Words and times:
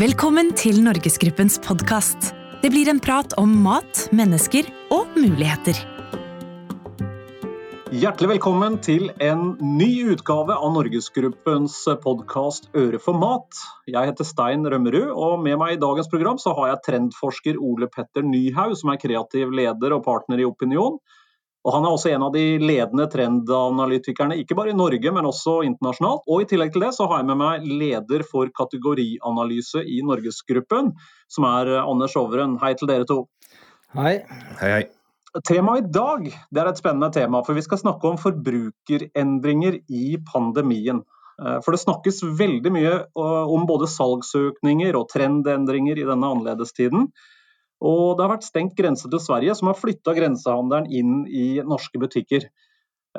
Velkommen 0.00 0.54
til 0.56 0.78
Norgesgruppens 0.80 1.58
podkast. 1.60 2.30
Det 2.62 2.70
blir 2.72 2.88
en 2.88 2.96
prat 2.96 3.34
om 3.36 3.50
mat, 3.60 4.06
mennesker 4.08 4.64
og 4.88 5.10
muligheter. 5.20 5.76
Hjertelig 7.92 8.30
velkommen 8.30 8.78
til 8.80 9.10
en 9.20 9.50
ny 9.60 9.90
utgave 10.14 10.56
av 10.56 10.72
Norgesgruppens 10.72 11.76
podkast 12.00 12.70
Øre 12.72 12.96
for 13.04 13.20
mat. 13.20 13.52
Jeg 13.84 14.08
heter 14.08 14.24
Stein 14.24 14.64
Rømmerud, 14.64 15.12
og 15.12 15.44
med 15.44 15.60
meg 15.60 15.76
i 15.76 15.82
dagens 15.84 16.08
program 16.08 16.40
så 16.40 16.56
har 16.56 16.72
jeg 16.72 16.84
trendforsker 16.88 17.60
Ole 17.60 17.90
Petter 17.92 18.24
Nyhaug, 18.24 18.72
som 18.80 18.94
er 18.94 19.02
kreativ 19.02 19.52
leder 19.52 19.92
og 19.92 20.06
partner 20.08 20.40
i 20.40 20.48
Opinion. 20.48 20.96
Og 21.62 21.74
Han 21.76 21.84
er 21.86 21.94
også 21.94 22.10
en 22.10 22.24
av 22.26 22.32
de 22.34 22.58
ledende 22.58 23.06
trendanalytikerne, 23.10 24.38
ikke 24.42 24.56
bare 24.58 24.72
i 24.72 24.78
Norge, 24.78 25.12
men 25.14 25.28
også 25.28 25.60
internasjonalt. 25.66 26.24
Og 26.26 26.42
I 26.42 26.48
tillegg 26.50 26.72
til 26.74 26.82
det 26.82 26.90
så 26.96 27.06
har 27.10 27.22
jeg 27.22 27.28
med 27.30 27.38
meg 27.38 27.68
leder 27.68 28.24
for 28.26 28.50
kategorianalyse 28.56 29.84
i 29.86 30.00
Norgesgruppen, 30.02 30.90
som 31.30 31.46
er 31.46 31.70
Anders 31.84 32.18
Overen. 32.18 32.58
Hei 32.62 32.74
til 32.74 32.90
dere 32.90 33.06
to. 33.06 33.20
Hei. 33.94 34.18
Hei, 34.58 34.74
hei. 34.80 34.82
Temaet 35.48 35.86
i 35.86 35.92
dag 35.94 36.26
det 36.28 36.60
er 36.60 36.68
et 36.68 36.80
spennende 36.82 37.08
tema, 37.14 37.40
for 37.46 37.56
vi 37.56 37.62
skal 37.64 37.80
snakke 37.80 38.10
om 38.10 38.18
forbrukerendringer 38.20 39.78
i 39.88 40.18
pandemien. 40.28 41.00
Eh, 41.40 41.58
for 41.64 41.72
det 41.72 41.80
snakkes 41.82 42.20
veldig 42.38 42.72
mye 42.74 42.94
eh, 43.00 43.52
om 43.56 43.64
både 43.68 43.88
salgsøkninger 43.88 44.98
og 44.98 45.08
trendendringer 45.12 46.00
i 46.00 46.08
denne 46.08 46.34
annerledestiden. 46.34 47.08
Og 47.82 48.16
det 48.16 48.24
har 48.24 48.32
vært 48.36 48.46
stengt 48.46 48.76
grense 48.78 49.08
til 49.10 49.22
Sverige, 49.22 49.56
som 49.58 49.70
har 49.70 49.78
flytta 49.78 50.14
grensehandelen 50.14 50.86
inn 50.94 51.24
i 51.26 51.46
norske 51.66 51.98
butikker. 51.98 52.46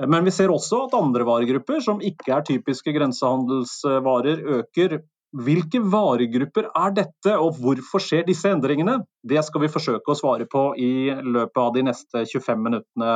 Men 0.09 0.25
vi 0.25 0.33
ser 0.33 0.49
også 0.49 0.85
at 0.87 0.95
andre 0.97 1.25
varegrupper, 1.27 1.81
som 1.85 1.99
ikke 2.01 2.31
er 2.33 2.45
typiske 2.47 2.93
grensehandelsvarer, 2.95 4.39
øker. 4.61 5.01
Hvilke 5.33 5.81
varegrupper 5.89 6.69
er 6.69 6.95
dette, 6.95 7.35
og 7.35 7.59
hvorfor 7.61 8.01
skjer 8.01 8.25
disse 8.25 8.49
endringene? 8.53 8.99
Det 9.25 9.41
skal 9.45 9.65
vi 9.65 9.71
forsøke 9.73 10.13
å 10.13 10.17
svare 10.17 10.47
på 10.49 10.71
i 10.81 11.09
løpet 11.11 11.61
av 11.61 11.71
de 11.75 11.85
neste 11.89 12.25
25 12.29 12.65
minuttene. 12.69 13.15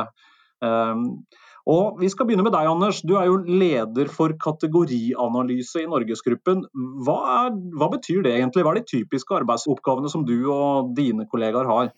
Og 1.68 1.98
Vi 2.00 2.08
skal 2.08 2.24
begynne 2.28 2.46
med 2.46 2.54
deg, 2.54 2.66
Anders. 2.70 3.02
Du 3.04 3.18
er 3.20 3.26
jo 3.28 3.42
leder 3.44 4.08
for 4.08 4.32
kategorianalyse 4.40 5.82
i 5.82 5.88
Norgesgruppen. 5.90 6.64
Hva, 7.04 7.18
er, 7.34 7.56
hva 7.76 7.90
betyr 7.92 8.22
det 8.24 8.38
egentlig? 8.38 8.64
Hva 8.64 8.72
er 8.72 8.80
de 8.80 8.88
typiske 8.88 9.36
arbeidsoppgavene 9.36 10.08
som 10.12 10.24
du 10.24 10.38
og 10.48 10.94
dine 10.96 11.28
kollegaer 11.28 11.68
har? 11.68 11.92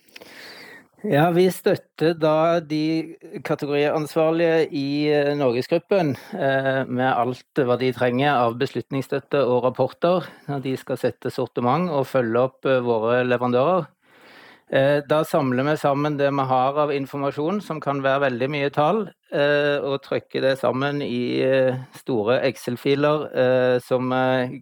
Ja, 1.07 1.31
Vi 1.33 1.47
støtter 1.49 2.13
da 2.19 2.61
de 2.61 3.17
kategoriansvarlige 3.47 4.67
i 4.77 5.09
eh, 5.09 5.31
Norgesgruppen 5.39 6.13
eh, 6.37 6.83
med 6.85 7.07
alt 7.09 7.63
hva 7.65 7.79
de 7.81 7.89
trenger 7.97 8.35
av 8.35 8.59
beslutningsstøtte 8.61 9.41
og 9.41 9.65
rapporter 9.65 10.29
når 10.51 10.61
de 10.67 10.75
skal 10.77 11.01
sette 11.01 11.33
sortiment 11.33 11.89
og 11.89 12.05
følge 12.11 12.43
opp 12.51 12.69
eh, 12.69 12.83
våre 12.85 13.23
leverandører. 13.25 13.89
Da 14.71 15.17
samler 15.27 15.67
vi 15.67 15.73
sammen 15.81 16.15
det 16.15 16.29
vi 16.31 16.45
har 16.47 16.77
av 16.79 16.93
informasjon, 16.95 17.57
som 17.59 17.81
kan 17.83 18.05
være 18.05 18.29
veldig 18.29 18.49
mye 18.55 18.69
tall, 18.71 19.01
og 19.83 19.97
trykker 20.05 20.45
det 20.45 20.53
sammen 20.61 21.03
i 21.03 21.43
store 21.99 22.37
Excel-filer 22.47 23.25
som 23.83 24.15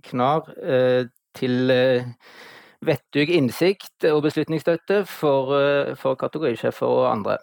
knar 0.09 0.49
til 1.37 1.75
vettug 2.85 3.31
innsikt 3.35 4.07
og 4.13 4.23
beslutningsstøtte 4.29 5.03
for, 5.11 5.55
eh, 5.59 5.95
for 5.99 6.19
kategorisjefer 6.19 6.87
og 6.87 7.11
andre. 7.11 7.39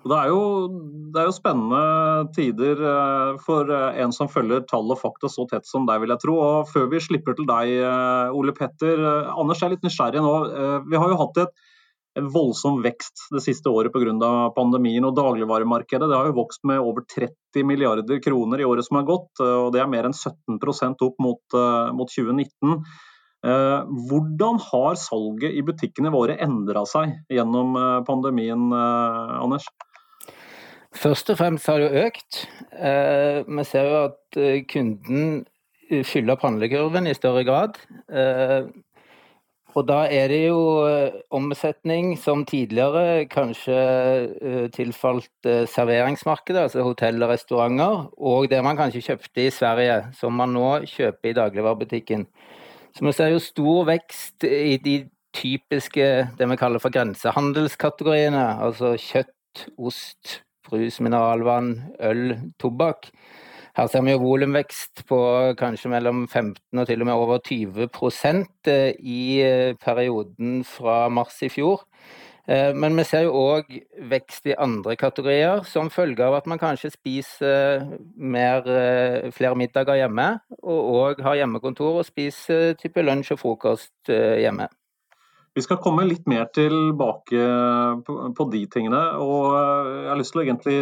Det 0.00 0.16
er, 0.16 0.28
jo, 0.32 0.68
det 1.12 1.20
er, 1.20 1.26
jo, 1.28 1.34
spennende 1.36 2.28
tider 2.36 2.78
eh, 2.88 3.40
for 3.44 3.68
eh, 3.68 3.98
en 4.00 4.14
som 4.16 4.30
følger 4.32 4.62
tall 4.70 4.88
og 4.94 5.00
fakta 5.00 5.28
så 5.28 5.44
tett 5.50 5.66
som 5.68 5.88
deg, 5.88 6.00
vil 6.00 6.14
jeg 6.14 6.22
tro. 6.22 6.36
Og 6.40 6.70
Før 6.70 6.88
vi 6.92 7.02
slipper 7.02 7.36
til 7.36 7.48
deg, 7.50 7.74
Ole 8.32 8.54
Petter. 8.56 9.02
Anders 9.34 9.62
er 9.62 9.74
litt 9.74 9.84
nysgjerrig 9.84 10.22
nå. 10.24 10.34
Vi 10.88 11.02
har 11.02 11.12
jo 11.12 11.20
hatt 11.20 11.42
et, 11.44 11.66
en 12.18 12.30
voldsom 12.32 12.80
vekst 12.82 13.28
det 13.30 13.42
siste 13.44 13.70
året 13.70 13.92
pga. 13.94 14.50
pandemien. 14.56 15.04
og 15.04 15.14
Dagligvaremarkedet 15.14 16.08
det 16.10 16.16
har 16.16 16.26
jo 16.30 16.38
vokst 16.40 16.64
med 16.66 16.80
over 16.80 17.06
30 17.06 17.64
milliarder 17.64 18.18
kroner 18.22 18.60
i 18.60 18.66
året 18.66 18.84
som 18.84 18.98
har 18.98 19.06
gått. 19.06 19.30
og 19.40 19.72
Det 19.72 19.80
er 19.80 19.86
mer 19.86 20.08
enn 20.08 20.16
17% 20.16 21.06
opp 21.06 21.22
mot, 21.22 21.42
mot 21.94 22.10
2019. 22.10 22.82
Eh, 23.40 23.82
hvordan 24.08 24.58
har 24.60 24.98
salget 25.00 25.54
i 25.56 25.62
butikkene 25.64 26.12
våre 26.12 26.36
endra 26.44 26.82
seg 26.88 27.14
gjennom 27.32 27.72
eh, 27.78 28.00
pandemien, 28.04 28.66
eh, 28.76 29.38
Anders? 29.40 29.68
Først 31.00 31.32
og 31.32 31.38
fremst 31.38 31.70
har 31.70 31.80
det 31.80 31.88
jo 31.88 32.04
økt. 32.08 32.40
Vi 33.46 33.64
ser 33.64 33.86
jo 33.86 33.98
at 34.08 34.38
kunden 34.72 35.44
fyller 36.02 36.34
opp 36.34 36.42
handlekurven 36.42 37.06
i 37.06 37.14
større 37.14 37.44
grad. 37.46 37.78
Og 39.78 39.86
da 39.86 40.00
er 40.10 40.32
det 40.32 40.40
jo 40.48 40.60
omsetning 41.30 42.16
som 42.18 42.42
tidligere 42.48 43.26
kanskje 43.30 44.70
tilfalt 44.74 45.50
serveringsmarkedet, 45.70 46.64
altså 46.66 46.82
hotell 46.86 47.22
og 47.22 47.30
restauranter, 47.30 48.08
og 48.18 48.48
det 48.50 48.58
man 48.66 48.78
kanskje 48.80 49.04
kjøpte 49.12 49.46
i 49.46 49.52
Sverige, 49.54 50.00
som 50.18 50.34
man 50.34 50.56
nå 50.56 50.66
kjøper 50.90 51.30
i 51.30 51.36
dagligvarebutikken. 51.38 52.26
Så 52.96 53.06
vi 53.06 53.12
ser 53.14 53.30
jo 53.30 53.42
stor 53.42 53.86
vekst 53.92 54.44
i 54.48 54.76
de 54.82 54.96
typiske 55.36 56.06
det 56.38 56.48
vi 56.50 56.58
kaller 56.58 56.82
for 56.82 56.90
grensehandelskategoriene. 56.94 58.46
Altså 58.64 58.96
kjøtt, 58.98 59.68
ost, 59.78 60.40
brus, 60.66 60.98
mineralvann, 61.02 61.76
øl, 62.02 62.34
tobakk. 62.58 63.12
Her 63.76 63.86
ser 63.86 64.02
vi 64.02 64.14
jo 64.14 64.22
volumvekst 64.22 65.04
på 65.06 65.18
kanskje 65.58 65.92
mellom 65.92 66.24
15 66.26 66.80
og 66.80 66.88
til 66.88 67.04
og 67.04 67.06
med 67.06 67.14
over 67.14 67.38
20 67.38 67.86
eh, 68.66 68.94
i 68.98 69.40
eh, 69.44 69.76
perioden 69.78 70.64
fra 70.64 71.08
mars 71.08 71.38
i 71.42 71.48
fjor. 71.48 71.84
Eh, 72.48 72.74
men 72.74 72.96
vi 72.98 73.04
ser 73.06 73.28
jo 73.28 73.36
òg 73.38 73.70
vekst 74.10 74.50
i 74.50 74.56
andre 74.58 74.96
kategorier, 74.96 75.62
som 75.62 75.90
følge 75.90 76.24
av 76.26 76.40
at 76.40 76.50
man 76.50 76.58
kanskje 76.58 76.90
spiser 76.96 77.86
mer, 78.16 78.66
flere 79.30 79.54
middager 79.54 80.02
hjemme, 80.02 80.40
og 80.62 80.90
òg 80.96 81.22
har 81.22 81.38
hjemmekontor 81.38 82.02
og 82.02 82.10
spiser 82.10 82.74
type 82.80 83.06
lunsj 83.06 83.36
og 83.36 83.42
frokost 83.44 84.10
hjemme. 84.10 84.66
Vi 85.50 85.62
skal 85.64 85.80
komme 85.82 86.04
litt 86.06 86.28
mer 86.30 86.44
tilbake 86.54 87.46
på, 88.06 88.44
de 88.52 88.60
tingene. 88.70 89.00
og 89.18 89.56
Jeg 89.56 90.06
har 90.06 90.20
lyst 90.20 90.30
til 90.34 90.42
å 90.42 90.44
egentlig 90.44 90.76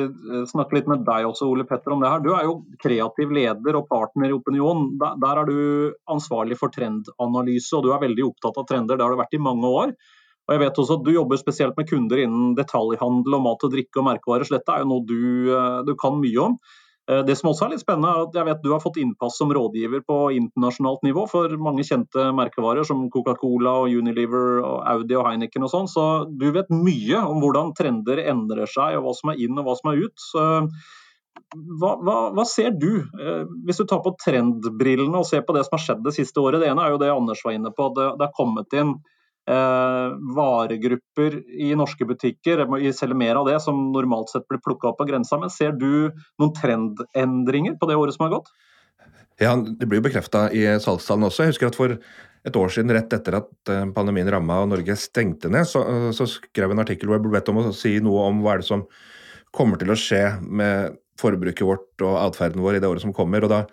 snakke 0.51 0.77
litt 0.77 0.91
med 0.91 1.07
deg 1.07 1.25
også, 1.25 1.49
Ole 1.49 1.65
Petter, 1.69 1.95
om 1.95 2.05
det 2.05 2.11
her. 2.13 2.21
Du 2.21 2.35
er 2.37 2.45
jo 2.45 2.59
kreativ 2.83 3.33
leder 3.33 3.79
og 3.81 3.89
partner 3.89 4.29
i 4.29 4.37
Opinion. 4.37 4.91
Der, 5.01 5.41
er 5.41 5.49
du 5.49 5.97
ansvarlig 6.13 6.59
for 6.61 6.75
trendanalyse, 6.75 7.79
og 7.79 7.87
du 7.87 7.95
er 7.95 8.05
veldig 8.05 8.29
opptatt 8.29 8.61
av 8.61 8.69
trender. 8.69 9.01
Det 9.01 9.07
har 9.07 9.17
du 9.17 9.23
vært 9.23 9.39
i 9.39 9.45
mange 9.49 9.73
år. 9.73 9.97
Og 10.49 10.55
jeg 10.55 10.63
vet 10.65 10.79
også 10.81 10.99
at 10.99 11.05
Du 11.05 11.11
jobber 11.13 11.41
spesielt 11.41 11.81
med 11.81 11.89
kunder 11.89 12.21
innen 12.25 12.53
detaljhandel 12.57 13.37
og 13.37 13.45
mat 13.45 13.65
og 13.65 13.73
drikke 13.73 14.01
og 14.01 14.09
merkevarer. 14.09 14.53
Dette 14.53 14.75
er 14.75 14.85
jo 14.85 14.93
noe 14.93 15.05
du, 15.09 15.21
eh, 15.53 15.81
du, 15.89 15.95
kan 16.01 16.21
mye 16.21 16.45
om. 16.45 16.61
Eh, 17.09 17.23
det 17.25 17.37
som 17.39 17.51
også 17.51 17.67
er 17.67 17.73
litt 17.75 17.83
spennende, 17.83 18.11
er 18.13 18.27
at 18.27 18.37
jeg 18.37 18.49
vet 18.51 18.61
du 18.65 18.71
har 18.75 18.83
fått 18.85 19.01
innpass 19.01 19.39
som 19.41 19.53
rådgiver 19.55 20.05
på 20.09 20.19
internasjonalt 20.37 21.07
nivå 21.07 21.25
for 21.31 21.55
mange 21.61 21.87
kjente 21.89 22.29
merkevarer 22.37 22.85
som 22.87 23.07
Coca-Cola, 23.13 23.79
og 23.85 23.97
Unilever, 23.97 24.61
og 24.61 24.85
Audi 24.93 25.17
og 25.17 25.27
Heineken 25.31 25.65
og 25.65 25.73
sånn. 25.73 25.91
Så 25.91 26.05
du 26.29 26.51
vet 26.55 26.71
mye 26.75 27.25
om 27.25 27.41
hvordan 27.45 27.75
trender 27.79 28.23
endrer 28.29 28.69
seg, 28.69 28.99
og 28.99 29.09
hva 29.09 29.17
som 29.17 29.33
er 29.33 29.45
inn 29.47 29.59
og 29.59 29.69
hva 29.69 29.77
som 29.81 29.93
er 29.93 30.03
ut. 30.05 30.17
Så 30.29 30.47
hva, 31.49 31.95
hva, 32.05 32.17
hva, 32.35 32.45
ser 32.49 32.75
du, 32.77 32.91
eh, 33.01 33.45
hvis 33.65 33.81
du 33.81 33.87
tar 33.89 34.03
på 34.05 34.17
trendbrillene 34.21 35.23
og 35.23 35.29
ser 35.29 35.47
på 35.47 35.55
det 35.57 35.65
som 35.65 35.79
har 35.79 35.85
skjedd 35.87 36.03
det 36.05 36.17
siste 36.19 36.43
året? 36.43 36.61
Det 36.61 36.69
ene 36.69 36.85
er 36.85 36.93
jo 36.93 37.01
det 37.01 37.13
Anders 37.15 37.45
var 37.47 37.57
inne 37.57 37.73
på, 37.73 37.89
det, 37.97 38.11
det 38.19 38.29
har 38.29 38.37
kommet 38.37 38.75
inn 38.77 38.99
varegrupper 39.49 41.39
i 41.49 41.71
norske 41.79 42.05
butikker, 42.05 42.61
vi 42.75 42.93
selger 42.93 43.17
mer 43.17 43.39
av 43.41 43.47
det 43.49 43.57
som 43.65 43.79
normalt 43.95 44.29
sett 44.29 44.45
blir 44.51 44.61
plukka 44.61 44.91
opp 44.91 44.99
på 45.01 45.07
grensa. 45.09 45.39
Men 45.41 45.53
ser 45.53 45.73
du 45.73 46.11
noen 46.39 46.53
trendendringer 46.57 47.79
på 47.81 47.89
det 47.89 47.97
året 47.97 48.17
som 48.17 48.27
har 48.27 48.35
gått? 48.39 48.51
Ja, 49.41 49.57
Det 49.57 49.87
blir 49.87 50.03
jo 50.03 50.09
bekrefta 50.09 50.49
i 50.53 50.65
salgstallene 50.83 51.31
også. 51.31 51.47
Jeg 51.47 51.55
husker 51.55 51.71
at 51.71 51.79
for 51.79 51.95
et 52.49 52.57
år 52.57 52.73
siden, 52.73 52.93
rett 52.95 53.13
etter 53.13 53.39
at 53.41 53.71
eh, 53.73 53.85
pandemien 53.95 54.29
ramma 54.31 54.61
og 54.63 54.71
Norge 54.73 54.97
stengte 54.99 55.51
ned, 55.53 55.67
så, 55.69 55.83
så 56.15 56.27
skrev 56.31 56.73
en 56.73 56.83
artikkel 56.83 57.09
hvor 57.09 57.19
jeg 57.19 57.27
ble 57.27 57.35
bedt 57.37 57.51
om 57.53 57.61
å 57.63 57.75
si 57.77 57.97
noe 58.05 58.29
om 58.31 58.43
hva 58.45 58.57
er 58.57 58.63
det 58.63 58.69
som 58.71 58.85
kommer 59.55 59.81
til 59.81 59.93
å 59.93 59.99
skje 59.99 60.23
med 60.45 60.99
forbruket 61.19 61.67
vårt 61.67 62.05
og 62.07 62.19
atferden 62.21 62.63
vår 62.63 62.79
i 62.79 62.83
det 62.83 62.91
året 62.91 63.03
som 63.03 63.15
kommer. 63.17 63.45
og 63.45 63.53
da 63.53 63.65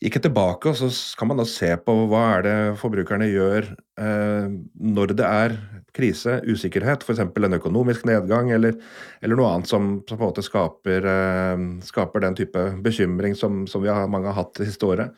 gikk 0.00 0.16
jeg 0.16 0.24
tilbake, 0.24 0.70
og 0.70 0.78
så 0.78 0.88
kan 1.18 1.28
man 1.28 1.40
da 1.42 1.44
se 1.48 1.68
på 1.84 1.94
hva 2.08 2.22
er 2.38 2.44
det 2.46 2.56
forbrukerne 2.80 3.26
gjør 3.28 3.66
eh, 4.00 4.46
når 4.80 5.12
det 5.18 5.26
er 5.26 5.56
krise, 5.96 6.38
usikkerhet, 6.48 7.04
f.eks. 7.04 7.20
en 7.20 7.58
økonomisk 7.58 8.06
nedgang 8.08 8.48
eller, 8.54 8.78
eller 9.20 9.36
noe 9.36 9.50
annet 9.50 9.68
som, 9.68 9.90
som, 10.08 10.16
på 10.16 10.24
en 10.24 10.30
måte 10.30 10.44
skaper, 10.46 11.08
eh, 11.10 11.66
skaper 11.84 12.24
den 12.24 12.38
type 12.38 12.64
bekymring 12.84 13.36
som, 13.36 13.66
som 13.68 13.84
vi 13.84 13.92
har, 13.92 14.08
mange 14.08 14.30
har 14.30 14.38
hatt 14.40 14.54
det 14.56 14.70
siste 14.70 14.88
året. 14.88 15.12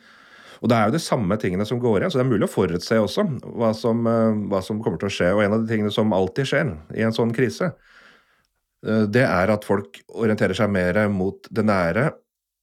Og 0.63 0.69
Det 0.71 0.75
er 0.75 0.87
jo 0.87 0.95
de 0.95 1.03
samme 1.03 1.35
tingene 1.39 1.67
som 1.67 1.79
går 1.79 2.01
igjen, 2.01 2.11
så 2.11 2.19
det 2.19 2.23
er 2.23 2.33
mulig 2.33 2.47
å 2.47 2.51
forutse 2.51 2.99
også 2.99 3.25
hva 3.55 3.73
som, 3.75 4.03
eh, 4.07 4.41
hva 4.51 4.63
som 4.63 4.83
kommer 4.83 4.99
til 4.99 5.11
å 5.11 5.15
skje. 5.15 5.31
Og 5.35 5.43
En 5.43 5.55
av 5.55 5.63
de 5.63 5.71
tingene 5.71 5.91
som 5.95 6.11
alltid 6.15 6.49
skjer 6.49 6.75
i 6.95 7.07
en 7.07 7.15
sånn 7.15 7.31
krise, 7.35 7.71
eh, 8.83 9.05
det 9.07 9.23
er 9.27 9.55
at 9.55 9.63
folk 9.63 10.01
orienterer 10.11 10.55
seg 10.59 10.71
mer 10.71 11.07
mot 11.07 11.47
det 11.51 11.67
nære 11.67 12.11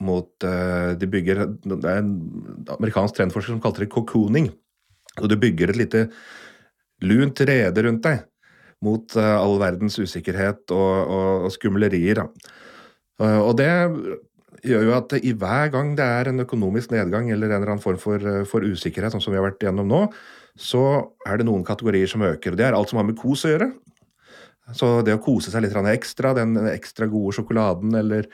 mot 0.01 0.29
uh, 0.47 0.97
De 0.99 1.09
bygger 1.11 1.45
Det 1.65 1.79
er 1.85 2.01
en 2.01 2.15
amerikansk 2.77 3.19
trendforsker 3.19 3.55
som 3.55 3.63
kalte 3.63 3.85
det 3.85 3.93
cocooning. 3.93 4.51
Og 5.21 5.29
du 5.31 5.37
bygger 5.41 5.73
et 5.73 5.81
lite 5.81 6.07
lunt 7.05 7.41
rede 7.49 7.87
rundt 7.87 8.05
deg 8.05 8.27
mot 8.85 9.17
uh, 9.19 9.37
all 9.37 9.59
verdens 9.61 9.99
usikkerhet 10.01 10.73
og, 10.73 10.97
og, 11.05 11.47
og 11.47 11.55
skumlerier. 11.55 12.23
Uh, 13.21 13.41
og 13.45 13.55
det 13.61 13.71
gjør 14.65 14.87
jo 14.87 14.97
at 14.97 15.15
i 15.21 15.33
hver 15.37 15.73
gang 15.73 15.95
det 15.97 16.05
er 16.05 16.31
en 16.31 16.45
økonomisk 16.45 16.93
nedgang 16.93 17.31
eller 17.33 17.49
en 17.49 17.61
eller 17.61 17.75
annen 17.75 17.85
form 17.85 18.01
for, 18.01 18.25
for 18.49 18.65
usikkerhet, 18.65 19.13
sånn 19.15 19.25
som 19.25 19.33
vi 19.33 19.41
har 19.41 19.47
vært 19.47 19.63
gjennom 19.65 19.89
nå, 19.89 20.01
så 20.61 20.83
er 21.29 21.41
det 21.41 21.47
noen 21.49 21.65
kategorier 21.65 22.09
som 22.11 22.25
øker. 22.27 22.53
og 22.53 22.61
Det 22.61 22.67
er 22.67 22.77
alt 22.77 22.93
som 22.93 23.01
har 23.01 23.09
med 23.09 23.19
kos 23.21 23.47
å 23.49 23.53
gjøre. 23.55 23.71
Så 24.77 24.91
det 25.07 25.15
å 25.17 25.23
kose 25.23 25.53
seg 25.53 25.65
litt 25.65 25.77
ekstra, 25.93 26.35
den 26.37 26.57
ekstra 26.71 27.09
gode 27.11 27.35
sjokoladen 27.37 27.95
eller 27.99 28.29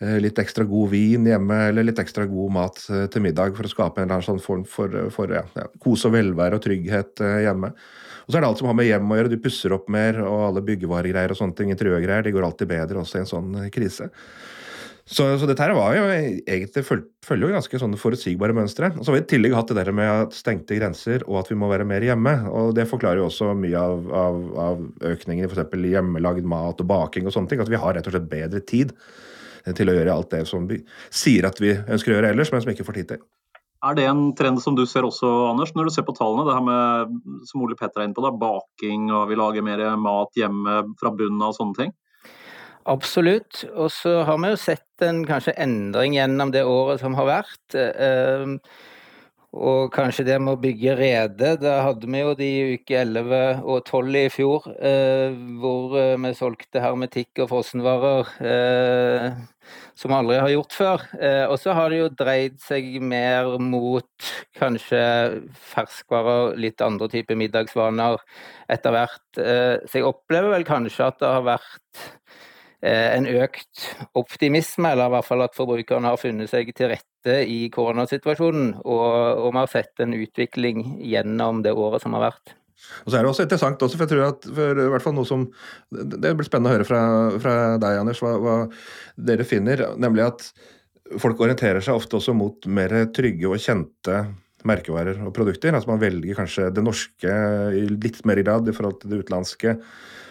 eh, 0.00 0.18
litt 0.22 0.38
ekstra 0.38 0.66
god 0.68 0.92
vin 0.92 1.26
hjemme 1.26 1.58
eller 1.70 1.88
litt 1.88 2.02
ekstra 2.02 2.26
god 2.30 2.54
mat 2.54 2.82
eh, 2.90 3.06
til 3.12 3.24
middag 3.24 3.56
for 3.56 3.66
å 3.66 3.72
skape 3.72 4.02
en 4.02 4.08
eller 4.08 4.20
annen 4.20 4.28
sånn 4.28 4.44
form 4.44 4.66
for, 4.68 4.94
for 5.14 5.32
ja, 5.34 5.44
kose 5.82 6.10
og 6.10 6.16
velvære 6.16 6.60
og 6.60 6.64
trygghet 6.66 7.24
eh, 7.26 7.40
hjemme. 7.46 7.72
Og 8.26 8.30
så 8.30 8.38
er 8.38 8.44
det 8.44 8.52
alt 8.52 8.62
som 8.62 8.70
har 8.70 8.78
med 8.78 8.86
hjem 8.86 9.10
å 9.10 9.18
gjøre. 9.18 9.32
Du 9.32 9.40
pusser 9.42 9.74
opp 9.74 9.88
mer, 9.90 10.20
og 10.22 10.46
alle 10.50 10.62
byggevaregreier 10.62 11.34
og 11.34 11.40
sånne 11.40 11.56
ting, 11.58 11.72
interiørgreier, 11.74 12.22
de 12.22 12.34
går 12.36 12.46
alltid 12.46 12.70
bedre 12.70 13.02
også 13.02 13.18
i 13.18 13.24
en 13.24 13.30
sånn 13.30 13.56
krise. 13.74 14.06
Så, 15.10 15.24
så, 15.40 15.46
dette 15.48 15.64
her 15.64 15.72
var 15.74 15.96
jo 15.96 16.04
egentlig 16.06 16.84
følger 16.86 17.48
jo 17.48 17.54
ganske 17.56 17.78
sånne 17.82 17.98
forutsigbare 17.98 18.54
mønstre. 18.54 18.92
Og 18.94 19.02
så 19.02 19.10
har 19.10 19.16
vi 19.16 19.22
i 19.24 19.30
tillegg 19.32 19.56
hatt 19.58 19.72
det 19.72 19.80
der 19.80 19.90
med 19.96 20.36
stengte 20.36 20.76
grenser 20.78 21.24
og 21.26 21.40
at 21.40 21.50
vi 21.50 21.58
må 21.58 21.66
være 21.72 21.86
mer 21.88 22.04
hjemme. 22.06 22.36
Og 22.46 22.70
det 22.78 22.86
forklarer 22.86 23.18
jo 23.18 23.26
også 23.26 23.50
mye 23.58 23.80
av, 23.80 24.06
av, 24.14 24.38
av 24.68 24.84
økningen 25.10 25.42
i 25.42 25.50
f.eks. 25.50 25.74
hjemmelagd 25.90 26.46
mat 26.46 26.84
og 26.84 26.90
baking 26.92 27.26
og 27.26 27.34
sånne 27.34 27.50
ting. 27.50 27.64
At 27.64 27.72
vi 27.72 27.80
har 27.82 27.98
rett 27.98 28.06
og 28.06 28.14
slett 28.14 28.30
bedre 28.30 28.62
tid 28.62 28.94
til 29.76 29.90
å 29.90 29.96
gjøre 29.98 30.14
alt 30.14 30.30
det 30.32 30.44
som 30.48 30.70
vi 30.70 30.78
sier 31.10 31.48
at 31.48 31.58
vi 31.60 31.74
ønsker 31.74 32.12
å 32.12 32.16
gjøre 32.16 32.30
ellers, 32.32 32.52
men 32.54 32.62
som 32.62 32.70
vi 32.70 32.78
ikke 32.78 32.86
får 32.86 33.00
tid 33.00 33.10
til. 33.10 33.24
Er 33.80 33.96
det 33.96 34.04
en 34.10 34.22
trend 34.36 34.60
som 34.60 34.76
du 34.76 34.84
ser 34.88 35.06
også, 35.08 35.26
Anders, 35.48 35.72
når 35.74 35.88
du 35.88 35.94
ser 35.94 36.04
på 36.06 36.14
tallene? 36.16 36.44
Det 36.46 36.54
her 36.54 36.64
med, 36.66 37.18
som 37.48 37.64
Ole 37.64 37.76
Petter 37.80 38.02
er 38.02 38.08
inne 38.08 38.16
på, 38.16 38.24
da, 38.24 38.30
baking 38.36 39.08
og 39.08 39.30
vi 39.30 39.38
lager 39.40 39.64
mer 39.64 39.82
mat 40.00 40.36
hjemme 40.36 40.82
fra 41.00 41.12
bunnen 41.16 41.40
av 41.40 41.54
og 41.54 41.58
sånne 41.58 41.78
ting? 41.78 41.94
Absolutt. 42.88 43.64
Og 43.74 43.90
så 43.92 44.22
har 44.24 44.38
vi 44.40 44.52
jo 44.54 44.60
sett 44.60 45.04
en 45.04 45.24
kanskje 45.28 45.56
endring 45.60 46.16
gjennom 46.16 46.52
det 46.54 46.64
året 46.64 47.02
som 47.02 47.16
har 47.18 47.28
vært. 47.28 47.76
Ehm, 47.76 48.58
og 49.50 49.90
kanskje 49.90 50.24
det 50.28 50.36
med 50.38 50.54
å 50.54 50.60
bygge 50.62 50.94
rede. 50.94 51.56
Da 51.60 51.80
hadde 51.82 52.06
vi 52.06 52.20
jo 52.22 52.34
de 52.38 52.50
uke 52.76 53.00
11 53.02 53.64
og 53.66 53.80
12 53.82 54.18
i 54.20 54.28
fjor 54.30 54.68
eh, 54.78 55.34
hvor 55.58 55.96
eh, 55.98 56.14
vi 56.22 56.30
solgte 56.38 56.82
hermetikk 56.82 57.42
og 57.42 57.50
frossenvarer 57.50 58.30
eh, 58.46 59.40
som 59.98 60.14
aldri 60.14 60.38
har 60.38 60.52
gjort 60.54 60.74
før. 60.74 61.02
Og 61.50 61.56
så 61.60 61.74
har 61.76 61.90
det 61.90 61.98
jo 61.98 62.12
dreid 62.22 62.56
seg 62.62 62.86
mer 63.04 63.58
mot 63.60 64.30
kanskje 64.56 65.02
ferskvarer, 65.74 66.56
litt 66.58 66.80
andre 66.82 67.10
typer 67.12 67.38
middagsvaner 67.38 68.16
etter 68.72 68.96
hvert. 68.96 69.26
Så 69.36 70.00
jeg 70.00 70.08
opplever 70.08 70.56
vel 70.56 70.66
kanskje 70.66 71.10
at 71.10 71.20
det 71.20 71.30
har 71.30 71.46
vært 71.46 72.08
en 72.80 73.26
økt 73.28 73.82
optimisme, 74.16 74.88
eller 74.88 75.10
i 75.10 75.14
hvert 75.16 75.26
fall 75.26 75.44
at 75.44 75.56
forbrukerne 75.56 76.08
har 76.08 76.20
funnet 76.20 76.48
seg 76.48 76.70
til 76.76 76.88
rette 76.94 77.34
i 77.44 77.66
koronasituasjonen. 77.72 78.72
Og 78.88 79.50
vi 79.50 79.58
har 79.58 79.68
sett 79.72 80.00
en 80.00 80.16
utvikling 80.16 80.84
gjennom 81.04 81.60
det 81.66 81.74
året 81.76 82.04
som 82.04 82.16
har 82.16 82.30
vært. 82.30 82.54
Og 83.04 83.12
så 83.12 83.18
er 83.18 83.24
det 83.24 83.30
også 83.30 83.44
interessant 83.44 83.82
også, 83.84 83.98
for 83.98 84.06
jeg 84.06 84.12
tror 84.14 84.26
at 84.30 84.46
for 84.56 84.82
i 84.82 84.90
hvert 84.94 85.04
fall 85.04 85.16
noe 85.16 85.28
som 85.28 85.42
Det 85.92 86.32
blir 86.36 86.46
spennende 86.48 86.70
å 86.70 86.76
høre 86.78 86.86
fra, 86.88 87.00
fra 87.42 87.56
deg, 87.80 87.98
Anders, 88.00 88.22
hva, 88.24 88.36
hva, 88.40 88.54
dere 89.30 89.46
finner. 89.48 89.84
Nemlig 90.00 90.26
at 90.26 90.46
folk 91.20 91.42
orienterer 91.42 91.84
seg 91.84 91.98
ofte 91.98 92.16
også 92.16 92.34
mot 92.36 92.68
mer 92.70 92.94
trygge 93.14 93.50
og 93.50 93.60
kjente 93.60 94.22
merkevarer 94.68 95.20
og 95.24 95.34
produkter. 95.36 95.74
Altså 95.74 95.92
man 95.92 96.02
velger 96.02 96.38
kanskje 96.38 96.70
det 96.76 96.84
norske 96.84 97.36
i 97.76 97.84
litt 97.90 98.22
mer 98.28 98.40
grad 98.44 98.68
i 98.68 98.76
forhold 98.76 99.00
til 99.02 99.12
det 99.12 99.22
utenlandske 99.24 99.76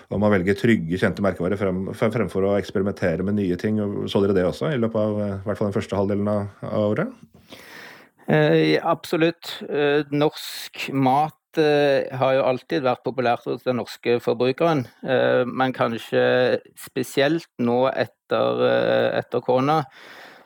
og 0.10 0.22
man 0.22 0.32
velger 0.34 0.58
trygge, 0.58 0.98
kjente 0.98 1.22
merkevarer 1.22 1.60
frem, 1.60 1.84
fremfor 1.94 2.48
å 2.50 2.56
eksperimentere 2.58 3.26
med 3.26 3.38
nye 3.38 3.58
ting. 3.62 3.78
Så 4.10 4.22
dere 4.24 4.34
det 4.38 4.46
også 4.48 4.72
i 4.74 4.80
løpet 4.82 5.02
av 5.02 5.18
i 5.22 5.28
hvert 5.46 5.60
fall 5.60 5.70
den 5.70 5.76
første 5.76 5.98
halvdelen 6.00 6.32
av, 6.32 6.48
året? 6.80 7.12
Eh, 8.30 8.78
absolutt. 8.82 9.60
Eh, 9.70 10.10
norsk 10.10 10.88
mat 10.98 11.62
eh, 11.62 12.10
har 12.18 12.34
jo 12.40 12.48
alltid 12.48 12.88
vært 12.88 13.04
populært 13.06 13.46
hos 13.50 13.62
den 13.68 13.78
norske 13.82 14.18
forbrukeren, 14.26 14.88
eh, 15.06 15.44
men 15.46 15.76
kanskje 15.78 16.24
spesielt 16.78 17.50
nå 17.62 17.84
etter, 17.94 18.66
eh, 18.66 19.20
etter 19.22 19.46
korona 19.46 19.84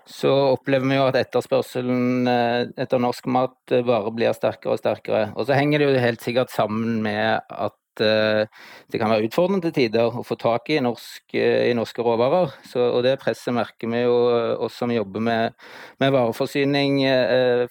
så 0.03 0.31
opplever 0.51 0.89
vi 0.89 0.97
jo 0.97 1.05
at 1.07 1.15
etterspørselen 1.15 2.27
eh, 2.27 2.65
etter 2.83 2.99
norsk 2.99 3.29
mat 3.31 3.75
bare 3.87 4.11
blir 4.11 4.35
sterkere 4.35 4.75
og 4.75 4.81
sterkere. 4.81 5.29
Og 5.39 5.47
så 5.47 5.55
henger 5.55 5.79
det 5.79 5.87
jo 5.87 6.03
helt 6.03 6.25
sikkert 6.25 6.51
sammen 6.51 6.99
med 7.05 7.39
at 7.47 7.77
Eh, 7.82 7.82
det 8.01 8.99
kan 8.99 9.11
være 9.11 9.27
utfordrende 9.27 9.67
til 9.67 9.75
tider 9.75 10.15
å 10.19 10.23
få 10.25 10.37
tak 10.39 10.69
i, 10.73 10.79
norsk, 10.83 11.23
eh, 11.37 11.69
i 11.69 11.75
norske 11.77 12.03
råvarer. 12.05 12.53
Så, 12.69 12.81
og 12.81 13.03
det 13.05 13.15
presset 13.21 13.55
merker 13.55 13.91
vi 13.91 14.03
jo 14.03 14.17
eh, 14.33 14.53
oss 14.65 14.77
som 14.81 14.93
jobber 14.93 15.23
med, 15.23 15.57
med 16.01 16.13
vareforsyning 16.15 17.01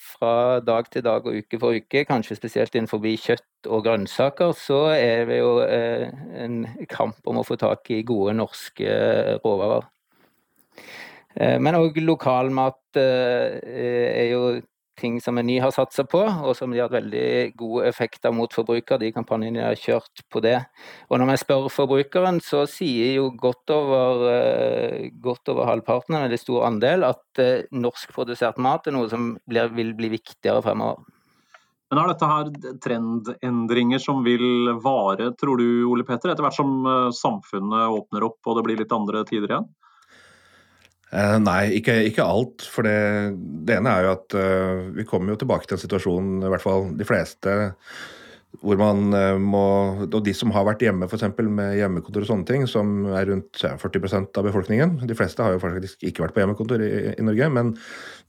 fra 0.01 0.61
dag 0.65 0.89
til 0.93 1.05
dag 1.07 1.27
og 1.27 1.39
uke 1.43 1.61
for 1.61 1.79
uke, 1.79 2.05
kanskje 2.09 2.39
spesielt 2.39 2.75
innenfor 2.75 3.03
kjøtt 3.03 3.69
og 3.71 3.85
grønnsaker, 3.87 4.53
så 4.59 4.85
er 4.95 5.27
det 5.29 5.39
jo 5.39 5.61
en 5.63 6.63
kamp 6.91 7.19
om 7.29 7.39
å 7.41 7.47
få 7.47 7.59
tak 7.61 7.91
i 7.95 8.03
gode 8.07 8.35
norske 8.39 8.97
råvarer. 9.45 9.87
Men 11.63 11.79
òg 11.79 11.97
lokalmat 12.03 12.99
er 12.99 14.27
jo 14.33 14.43
ting 15.03 15.19
som 15.23 15.37
Meny 15.37 15.59
har 15.63 15.73
satsa 15.75 16.05
på, 16.09 16.23
og 16.23 16.55
som 16.57 16.73
de 16.73 16.81
har 16.81 16.89
hatt 16.89 16.97
veldig 17.01 17.55
gode 17.59 17.87
effekter 17.91 18.35
mot 18.35 18.53
forbruker, 18.55 19.01
de 19.03 19.13
kampanjene 19.15 19.61
de 19.61 19.65
har 19.67 19.79
kjørt 19.79 20.25
på 20.33 20.43
det. 20.45 20.59
Og 21.11 21.19
når 21.21 21.35
jeg 21.35 21.43
spør 21.45 21.71
forbrukeren, 21.73 22.39
så 22.45 22.65
sier 22.71 23.17
jo 23.19 23.31
godt 23.39 23.73
over, 23.75 24.29
eh, 24.33 25.11
godt 25.25 25.53
over 25.53 25.69
halvparten, 25.69 26.17
en 26.17 26.29
veldig 26.29 26.41
stor 26.41 26.69
andel, 26.71 27.09
at 27.11 27.43
eh, 27.43 27.67
norskprodusert 27.75 28.63
mat 28.63 28.87
er 28.87 28.97
noe 28.97 29.11
som 29.11 29.35
blir, 29.49 29.69
vil 29.75 29.93
bli 29.99 30.15
viktigere 30.15 30.63
fremover. 30.63 31.03
Men 31.93 32.01
Er 32.01 32.09
dette 32.09 32.25
her 32.25 32.77
trendendringer 32.81 34.01
som 34.01 34.23
vil 34.25 34.73
vare, 34.81 35.35
tror 35.37 35.61
du 35.61 35.85
Ole 35.91 36.07
Petter, 36.09 36.33
etter 36.33 36.47
hvert 36.47 36.57
som 36.57 36.87
eh, 36.89 37.11
samfunnet 37.13 37.99
åpner 37.99 38.25
opp 38.25 38.41
og 38.49 38.57
det 38.57 38.65
blir 38.65 38.81
litt 38.81 38.95
andre 38.97 39.27
tider 39.29 39.51
igjen? 39.51 39.69
Eh, 41.13 41.37
nei, 41.45 41.75
ikke, 41.77 41.99
ikke, 42.09 42.25
alt. 42.25 42.65
For 42.73 42.87
det, 42.89 42.97
det, 43.69 43.77
ene 43.77 43.93
er 43.93 44.07
jo 44.07 44.15
at 44.17 44.37
uh, 44.39 44.89
vi 44.97 45.05
kommer 45.09 45.35
jo 45.35 45.43
tilbake 45.43 45.69
til 45.69 45.77
en 45.77 45.83
situasjon, 45.85 46.35
i 46.41 46.53
hvert 46.53 46.65
fall 46.65 46.89
de 46.97 47.07
fleste, 47.09 47.57
hvor 48.63 48.77
man 48.81 49.15
uh, 49.17 49.39
må 49.41 49.65
Og 50.05 50.19
de 50.25 50.35
som 50.37 50.53
har 50.53 50.67
vært 50.69 50.83
hjemme 50.85 51.09
f.eks. 51.09 51.25
med 51.41 51.77
hjemmekontor 51.79 52.25
og 52.25 52.31
sånne 52.31 52.49
ting, 52.49 52.67
som 52.69 53.07
er 53.09 53.29
rundt 53.31 53.61
ja, 53.65 53.75
40% 53.81 54.37
av 54.37 54.45
befolkningen 54.45 54.99
De 55.09 55.17
fleste 55.17 55.41
har 55.41 55.55
jo 55.55 55.63
faktisk 55.63 56.05
ikke 56.05 56.27
vært 56.27 56.37
på 56.37 56.43
hjemmekontor 56.43 56.85
i, 56.85 56.91
i, 57.15 57.25
Norge, 57.25 57.49
men 57.57 57.73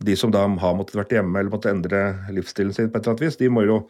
de 0.03 0.15
som 0.19 0.31
da 0.31 0.45
har 0.47 0.79
måttet 0.79 0.99
vært 0.99 1.15
hjemme 1.15 1.39
eller 1.39 1.51
måtte 1.51 1.71
endre 1.71 2.05
livsstilen 2.35 2.75
sin 2.75 2.87
på 2.91 2.99
et 2.99 3.03
eller 3.03 3.17
annet 3.17 3.25
vis, 3.27 3.39
de 3.39 3.51
må 3.51 3.67
jo 3.67 3.83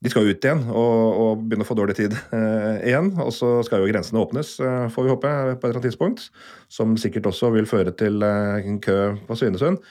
de 0.00 0.08
skal 0.08 0.30
ut 0.30 0.46
igjen 0.46 0.62
og, 0.72 1.00
og, 1.20 1.42
begynne 1.44 1.66
å 1.66 1.68
få 1.68 1.76
dårlig 1.76 1.98
tid 1.98 2.14
eh, 2.16 2.86
igjen. 2.88 3.12
Og 3.20 3.34
så 3.36 3.58
skal 3.66 3.82
jo 3.82 3.90
grensene 3.90 4.22
åpnes, 4.22 4.54
eh, 4.64 4.86
får 4.92 5.06
vi 5.06 5.12
håpe, 5.12 5.28
på 5.28 5.58
et 5.58 5.66
eller 5.66 5.76
annet 5.76 5.90
tidspunkt. 5.90 6.30
Som 6.72 6.96
sikkert 7.00 7.28
også 7.28 7.52
vil 7.52 7.68
føre 7.68 7.92
til 7.92 8.24
eh, 8.24 8.64
en 8.64 8.80
kø 8.80 8.96
på 9.28 9.36
Svinesund. 9.36 9.84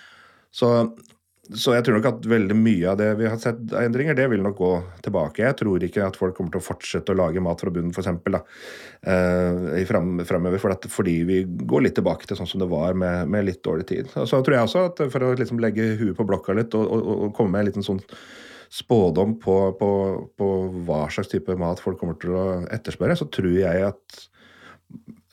Så, 0.50 0.72
så, 1.54 1.76
jeg 1.76 1.86
tror 1.86 2.00
nok 2.00 2.10
at 2.10 2.26
veldig 2.26 2.58
mye 2.58 2.90
av 2.90 2.98
det 2.98 3.12
vi 3.22 3.30
har 3.30 3.38
sett 3.38 3.62
av 3.70 3.86
endringer, 3.86 4.18
det 4.18 4.26
vil 4.34 4.42
nok 4.42 4.58
gå 4.58 4.72
tilbake. 5.06 5.46
Jeg 5.46 5.60
tror 5.62 5.86
ikke 5.86 6.10
at 6.10 6.18
folk 6.18 6.34
kommer 6.40 6.58
til 6.58 6.64
å 6.64 6.68
fortsette 6.72 7.14
å 7.14 7.22
lage 7.22 7.46
mat 7.46 7.62
fra 7.62 7.76
bunnen, 7.78 7.94
f.eks. 7.94 8.10
Eh, 9.14 9.86
fremover. 9.86 10.58
For 10.58 10.74
at, 10.74 10.90
fordi 10.90 11.20
vi 11.30 11.44
går 11.46 11.86
litt 11.86 12.00
tilbake 12.02 12.26
til 12.26 12.42
sånn 12.42 12.50
som 12.50 12.66
det 12.66 12.74
var 12.74 12.98
med, 12.98 13.30
med 13.30 13.46
litt 13.52 13.62
dårlig 13.62 13.92
tid. 13.94 14.10
Så 14.18 14.42
tror 14.42 14.58
jeg 14.58 14.66
også 14.72 14.90
at 14.90 15.08
for 15.14 15.30
å 15.30 15.36
liksom 15.38 15.62
legge 15.62 15.94
huet 16.02 16.18
på 16.18 16.26
blokka 16.26 16.58
litt 16.58 16.74
og, 16.74 16.98
og, 16.98 17.18
og 17.30 17.36
komme 17.38 17.54
med 17.54 17.68
en 17.68 17.76
liten 17.76 17.92
sånn 17.94 18.08
spådom 18.70 19.38
på, 19.42 19.56
på, 19.80 19.92
på, 20.38 20.50
hva 20.86 21.06
slags 21.14 21.32
type 21.32 21.56
mat 21.58 21.82
folk 21.82 22.00
kommer 22.02 22.18
til 22.22 22.36
å 22.38 22.44
etterspørre, 22.70 23.18
så 23.18 23.26
tror 23.34 23.56
jeg 23.58 23.88
at 23.90 24.20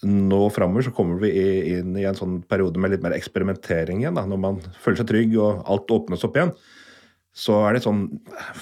nå 0.06 0.40
framover 0.52 0.84
så 0.86 0.92
kommer 0.94 1.20
vi 1.20 1.32
inn 1.76 1.94
i 1.96 2.04
en 2.08 2.16
sånn 2.16 2.40
periode 2.48 2.80
med 2.80 2.92
litt 2.92 3.04
mer 3.04 3.16
eksperimentering 3.16 4.02
igjen. 4.02 4.16
Da, 4.16 4.26
når 4.28 4.40
man 4.40 4.58
føler 4.82 5.00
seg 5.00 5.10
trygg 5.10 5.36
og 5.40 5.62
alt 5.64 5.92
åpnes 5.92 6.24
opp 6.26 6.36
igjen 6.36 6.52
så 7.36 7.56
er 7.66 7.76
det 7.76 7.82
sånn 7.84 8.06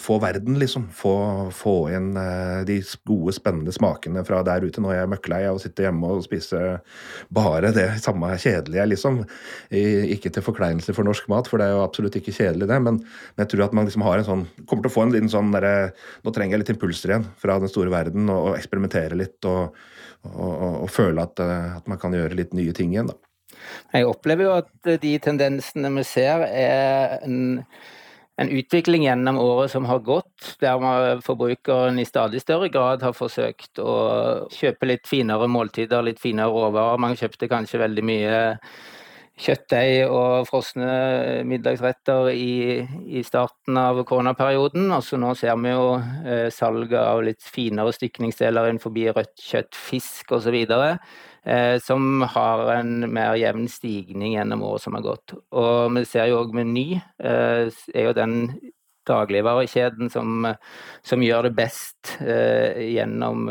Få 0.04 0.16
verden, 0.23 0.57
liksom. 0.59 0.88
Få, 0.95 1.14
få 1.54 1.75
inn 1.95 2.11
eh, 2.19 2.64
de 2.66 2.81
gode, 3.07 3.35
spennende 3.37 3.73
smakene 3.75 4.25
fra 4.26 4.40
der 4.47 4.66
ute. 4.66 4.83
Nå 4.83 4.90
er 4.90 5.02
jeg 5.02 5.12
møkklei 5.12 5.45
av 5.47 5.59
å 5.59 5.62
sitte 5.62 5.87
hjemme 5.87 6.11
og 6.11 6.25
spise 6.26 6.61
bare 7.35 7.71
det 7.76 7.87
samme 8.02 8.33
kjedelige, 8.35 8.88
liksom. 8.90 9.23
I, 9.71 9.85
ikke 10.16 10.33
til 10.35 10.47
forkleinelse 10.47 10.95
for 10.97 11.07
norsk 11.07 11.31
mat, 11.31 11.49
for 11.50 11.62
det 11.62 11.69
er 11.69 11.76
jo 11.76 11.85
absolutt 11.85 12.19
ikke 12.19 12.35
kjedelig, 12.35 12.69
det. 12.71 12.81
Men, 12.83 13.00
men 13.04 13.45
jeg 13.45 13.54
tror 13.54 13.69
at 13.69 13.78
man 13.78 13.88
liksom 13.88 14.07
har 14.07 14.21
en 14.21 14.28
sånn 14.28 14.47
Kommer 14.66 14.85
til 14.85 14.90
å 14.90 14.97
få 14.97 15.04
en 15.04 15.14
liten 15.14 15.31
sånn 15.31 15.52
derre 15.54 15.93
Nå 16.25 16.33
trenger 16.35 16.57
jeg 16.57 16.64
litt 16.64 16.73
impulser 16.75 17.12
igjen 17.12 17.26
fra 17.40 17.61
den 17.62 17.71
store 17.71 17.93
verden, 17.95 18.26
og, 18.26 18.50
og 18.50 18.59
eksperimentere 18.59 19.19
litt. 19.19 19.38
og, 19.49 19.76
og, 20.25 20.54
og 20.83 20.90
føle 20.90 21.23
at, 21.23 21.40
eh, 21.45 21.75
at 21.78 21.90
man 21.90 22.00
kan 22.00 22.14
gjøre 22.16 22.37
litt 22.38 22.54
nye 22.57 22.75
ting 22.75 22.95
igjen, 22.95 23.12
da. 23.12 23.19
Jeg 23.95 24.09
opplever 24.09 24.49
jo 24.49 24.54
at 24.59 24.97
de 25.00 25.12
tendensene 25.23 25.90
vi 25.95 26.02
ser, 26.09 26.43
er 26.49 27.21
en 27.23 27.62
en 28.36 28.50
utvikling 28.50 29.04
gjennom 29.06 29.38
året 29.38 29.70
som 29.70 29.84
har 29.86 30.00
gått, 30.02 30.56
der 30.60 31.20
forbrukeren 31.22 32.00
i 32.02 32.06
stadig 32.08 32.40
større 32.42 32.68
grad 32.72 33.04
har 33.06 33.14
forsøkt 33.14 33.78
å 33.78 33.94
kjøpe 34.50 34.90
litt 34.90 35.06
finere 35.06 35.46
måltider, 35.46 36.02
litt 36.02 36.18
finere 36.22 36.50
råvarer. 36.50 36.98
Man 36.98 37.14
kjøpte 37.18 37.50
kanskje 37.50 37.82
veldig 37.84 38.04
mye 38.06 38.40
kjøttdeig 39.44 40.10
og 40.14 40.46
frosne 40.46 40.90
middagsretter 41.46 42.30
i, 42.34 42.82
i 43.18 43.22
starten 43.26 43.78
av 43.78 44.02
koronaperioden. 44.06 44.90
Og 44.94 45.14
nå 45.22 45.32
ser 45.38 45.58
vi 45.62 45.74
jo 45.74 45.86
eh, 45.98 46.50
salget 46.54 47.00
av 47.00 47.22
litt 47.26 47.42
finere 47.42 47.94
stykningsdeler 47.94 48.70
innenfor 48.70 48.94
rødt 49.14 49.34
kjøtt, 49.42 49.74
fisk 49.74 50.34
osv. 50.38 50.58
Eh, 51.44 51.78
som 51.78 52.22
har 52.22 52.72
en 52.72 53.12
mer 53.12 53.34
jevn 53.36 53.66
stigning 53.68 54.32
gjennom 54.32 54.62
året 54.62 54.82
som 54.82 54.94
har 54.96 55.02
gått. 55.04 55.34
Og 55.52 55.92
vi 55.92 56.04
ser 56.08 56.30
jo 56.30 56.38
òg 56.40 56.54
Meny 56.56 56.94
eh, 56.96 57.68
er 57.68 58.06
jo 58.06 58.14
den 58.16 58.38
dagligvarekjeden 59.04 60.08
som, 60.08 60.46
som 61.04 61.24
gjør 61.24 61.50
det 61.50 61.56
best 61.58 62.14
eh, 62.24 62.80
gjennom, 62.94 63.50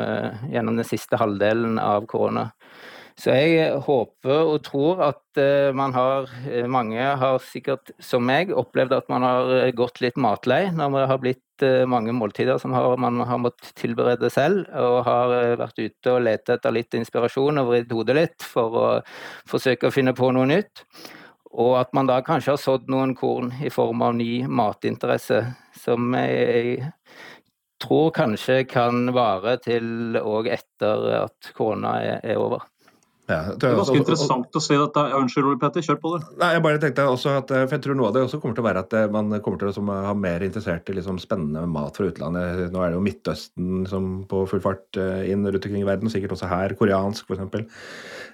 gjennom 0.50 0.80
den 0.82 0.90
siste 0.90 1.20
halvdelen 1.22 1.78
av 1.78 2.08
korona. 2.10 2.48
Så 3.20 3.34
jeg 3.38 3.78
håper 3.86 4.48
og 4.50 4.64
tror 4.66 5.02
at 5.06 5.40
eh, 5.42 5.70
man 5.76 5.94
har 5.94 6.30
eh, 6.50 6.66
Mange 6.70 6.98
har 6.98 7.38
sikkert, 7.46 7.94
som 8.02 8.26
meg, 8.26 8.54
opplevd 8.58 8.96
at 8.98 9.12
man 9.12 9.26
har 9.26 9.52
eh, 9.60 9.74
gått 9.76 10.02
litt 10.02 10.18
matlei 10.18 10.66
når 10.74 10.98
det 10.98 11.10
har 11.12 11.22
blitt 11.22 11.40
mange 11.88 12.12
måltider 12.12 12.58
som 12.60 12.74
man 12.74 13.20
har 13.24 13.38
måttet 13.40 13.70
tilberede 13.78 14.28
selv, 14.34 14.66
og 14.74 15.06
har 15.06 15.30
vært 15.62 15.78
ute 15.78 16.12
og 16.12 16.24
lett 16.26 16.50
etter 16.50 16.74
litt 16.74 16.98
inspirasjon 16.98 17.62
og 17.62 17.70
vridd 17.70 17.94
hodet 17.94 18.16
litt 18.18 18.44
for 18.44 18.80
å 18.82 18.88
forsøke 19.48 19.88
å 19.88 19.94
finne 19.94 20.16
på 20.18 20.32
noe 20.34 20.50
nytt. 20.50 20.84
Og 21.54 21.78
at 21.80 21.94
man 21.96 22.10
da 22.10 22.18
kanskje 22.26 22.56
har 22.56 22.60
sådd 22.60 22.90
noen 22.92 23.14
korn 23.16 23.54
i 23.64 23.72
form 23.72 24.02
av 24.04 24.18
ny 24.18 24.42
matinteresse, 24.50 25.44
som 25.86 26.18
jeg 26.18 26.82
tror 27.86 28.12
kanskje 28.18 28.64
kan 28.68 29.14
vare 29.16 29.56
til 29.64 30.18
òg 30.20 30.50
etter 30.58 31.10
at 31.22 31.54
korona 31.56 32.00
er 32.02 32.40
over. 32.42 32.73
Ja, 33.24 33.54
det 33.56 33.70
er 33.70 33.78
ganske 33.78 33.96
interessant 34.02 34.58
å 34.58 34.62
se 34.64 34.76
dette. 34.76 35.04
Ja, 35.08 35.20
unnskyld, 35.24 35.46
Ole 35.48 35.60
Petter, 35.62 35.84
kjør 35.86 36.00
på 36.02 36.10
det. 36.12 36.26
Nei, 36.42 36.50
jeg 36.58 36.64
bare 36.66 36.80
tenkte 36.84 37.06
også 37.08 37.38
at, 37.40 37.54
eh, 37.56 37.64
for 37.64 37.78
jeg 37.78 37.84
tror 37.86 37.96
Noe 37.96 38.10
av 38.10 38.18
det 38.18 38.24
også 38.26 38.40
kommer 38.44 38.58
til 38.58 38.66
å 38.66 38.68
være 38.68 38.84
at 38.84 38.96
eh, 39.00 39.06
man 39.14 39.32
kommer 39.46 39.62
til 39.62 39.72
å 39.72 39.96
ha 40.10 40.16
mer 40.18 40.44
interessert 40.44 40.92
i 40.92 40.98
liksom 40.98 41.22
spennende 41.24 41.64
mat 41.72 41.96
fra 41.96 42.10
utlandet. 42.10 42.66
Nå 42.74 42.82
er 42.84 42.92
det 42.92 42.98
jo 42.98 43.06
Midtøsten 43.06 43.86
som 43.88 44.10
på 44.28 44.44
full 44.52 44.64
fart 44.66 45.00
eh, 45.00 45.30
inn 45.32 45.48
rundt 45.48 45.64
omkring 45.64 45.86
i 45.86 45.88
verden, 45.88 46.12
sikkert 46.12 46.36
også 46.36 46.52
her. 46.52 46.76
Koreansk, 46.80 47.32
f.eks. 47.32 47.72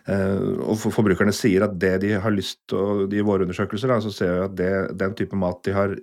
Og 0.09 0.89
forbrukerne 0.89 1.35
sier 1.37 1.67
at 1.67 1.77
det 1.77 1.99
de 2.01 2.15
har 2.17 2.33
lyst 2.33 2.63
til, 2.71 3.05
i 3.13 3.21
våre 3.21 3.45
undersøkelser, 3.45 3.93
da, 3.93 3.99
så 4.01 4.13
ser 4.15 4.33
vi 4.33 4.45
at 4.47 4.57
det, 4.57 4.73
den 4.97 5.13
type 5.19 5.37
mat 5.37 5.61
de 5.67 5.75
har 5.75 5.93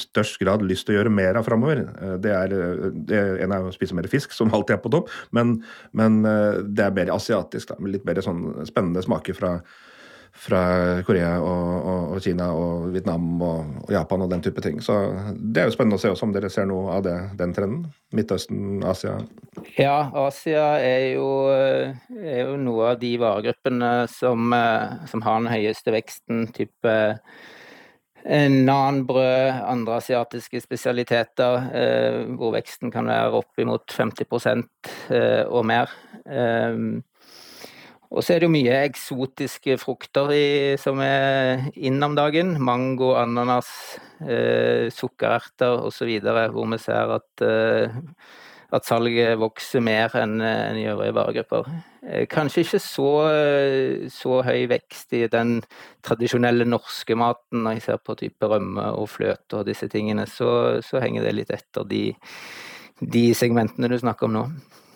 størst 0.00 0.38
grad 0.42 0.64
lyst 0.66 0.88
til 0.88 0.96
å 0.96 1.00
gjøre 1.00 1.12
mer 1.14 1.38
av 1.40 1.46
framover. 1.48 1.84
Eh, 1.88 2.16
det 2.22 2.32
er, 2.34 2.54
eh, 2.54 2.88
det 3.08 3.18
er 3.18 3.44
en 3.44 3.56
av 3.56 3.68
å 3.68 3.74
spise 3.74 3.96
mer 3.96 4.08
fisk, 4.10 4.34
som 4.36 4.52
alltid 4.54 4.78
er 4.78 4.82
på 4.84 4.92
topp, 4.94 5.12
men, 5.36 5.58
men 5.96 6.22
eh, 6.26 6.62
det 6.64 6.86
er 6.86 6.96
mer 6.96 7.14
asiatisk. 7.16 7.72
Da, 7.72 7.78
litt 7.88 8.06
mer 8.08 8.22
sånn 8.24 8.66
spennende 8.68 9.02
smaker 9.04 9.36
fra, 9.36 9.52
fra 10.38 10.62
Korea 11.06 11.34
og, 11.42 11.68
og, 11.78 12.14
og, 12.14 12.22
Kina 12.24 12.48
og 12.54 12.88
Vietnam 12.94 13.28
og, 13.42 13.74
og, 13.84 13.92
Japan 13.94 14.24
og 14.24 14.32
den 14.32 14.44
type 14.44 14.62
ting. 14.64 14.80
Så 14.84 14.96
det 15.34 15.62
er 15.62 15.70
jo 15.70 15.76
spennende 15.76 15.98
å 15.98 16.02
se 16.02 16.12
også 16.12 16.28
om 16.28 16.34
dere 16.36 16.52
ser 16.52 16.68
noe 16.70 16.96
av 16.96 17.04
det, 17.06 17.16
den 17.40 17.54
trenden. 17.56 17.84
Midtøsten, 18.14 18.80
Asia? 18.86 19.18
Ja, 19.76 20.08
Asia 20.26 20.70
er 20.80 21.12
jo, 21.18 21.28
er 21.50 22.42
jo 22.46 22.58
noe 22.62 22.94
av 22.94 23.02
de 23.02 23.14
varegruppene 23.20 23.92
som, 24.12 24.54
som 25.10 25.24
har 25.26 25.40
den 25.42 25.52
høyeste 25.52 25.94
veksten. 25.94 26.46
type 26.56 26.98
Nanbrød, 28.28 29.62
andre 29.64 29.98
asiatiske 30.02 30.60
spesialiteter, 30.60 31.70
eh, 31.72 32.18
hvor 32.36 32.52
veksten 32.52 32.92
kan 32.92 33.08
være 33.08 33.40
oppimot 33.40 33.88
50 33.96 34.66
eh, 35.08 35.44
og 35.48 35.64
mer. 35.64 35.88
Eh, 36.28 37.00
og 38.08 38.24
så 38.24 38.34
er 38.34 38.40
det 38.40 38.48
jo 38.48 38.54
mye 38.54 38.76
eksotiske 38.86 39.76
frukter 39.80 40.30
i, 40.32 40.76
som 40.80 41.00
er 41.04 41.66
inn 41.76 42.00
om 42.04 42.14
dagen. 42.16 42.54
Mango, 42.64 43.12
ananas, 43.20 43.68
eh, 44.24 44.88
sukkererter 44.88 45.84
osv. 45.84 46.14
Hvor 46.24 46.70
vi 46.72 46.78
ser 46.80 47.12
at 47.18 47.44
eh, 47.44 47.98
at 48.74 48.84
salget 48.84 49.38
vokser 49.40 49.80
mer 49.80 50.12
enn 50.20 50.42
en 50.44 50.76
i 50.76 50.84
øvrige 50.90 51.14
varegrupper. 51.16 51.68
Eh, 52.02 52.26
kanskje 52.28 52.64
ikke 52.64 52.80
så, 52.84 53.12
så, 54.12 54.40
høy 54.44 54.66
vekst 54.68 55.14
i 55.16 55.22
den 55.32 55.58
tradisjonelle 56.04 56.66
norske 56.68 57.16
maten. 57.16 57.62
Når 57.64 57.78
jeg 57.78 57.86
ser 57.86 58.02
på 58.04 58.18
type 58.20 58.50
rømme 58.50 58.90
og 58.92 59.08
fløte 59.12 59.62
og 59.62 59.68
disse 59.68 59.88
tingene, 59.88 60.28
så, 60.28 60.50
så 60.84 61.00
henger 61.04 61.24
det 61.24 61.36
litt 61.38 61.54
etter 61.54 61.88
de, 61.88 62.02
de, 63.00 63.24
segmentene 63.36 63.88
du 63.88 63.96
snakker 64.00 64.28
om 64.28 64.36
nå. 64.36 64.44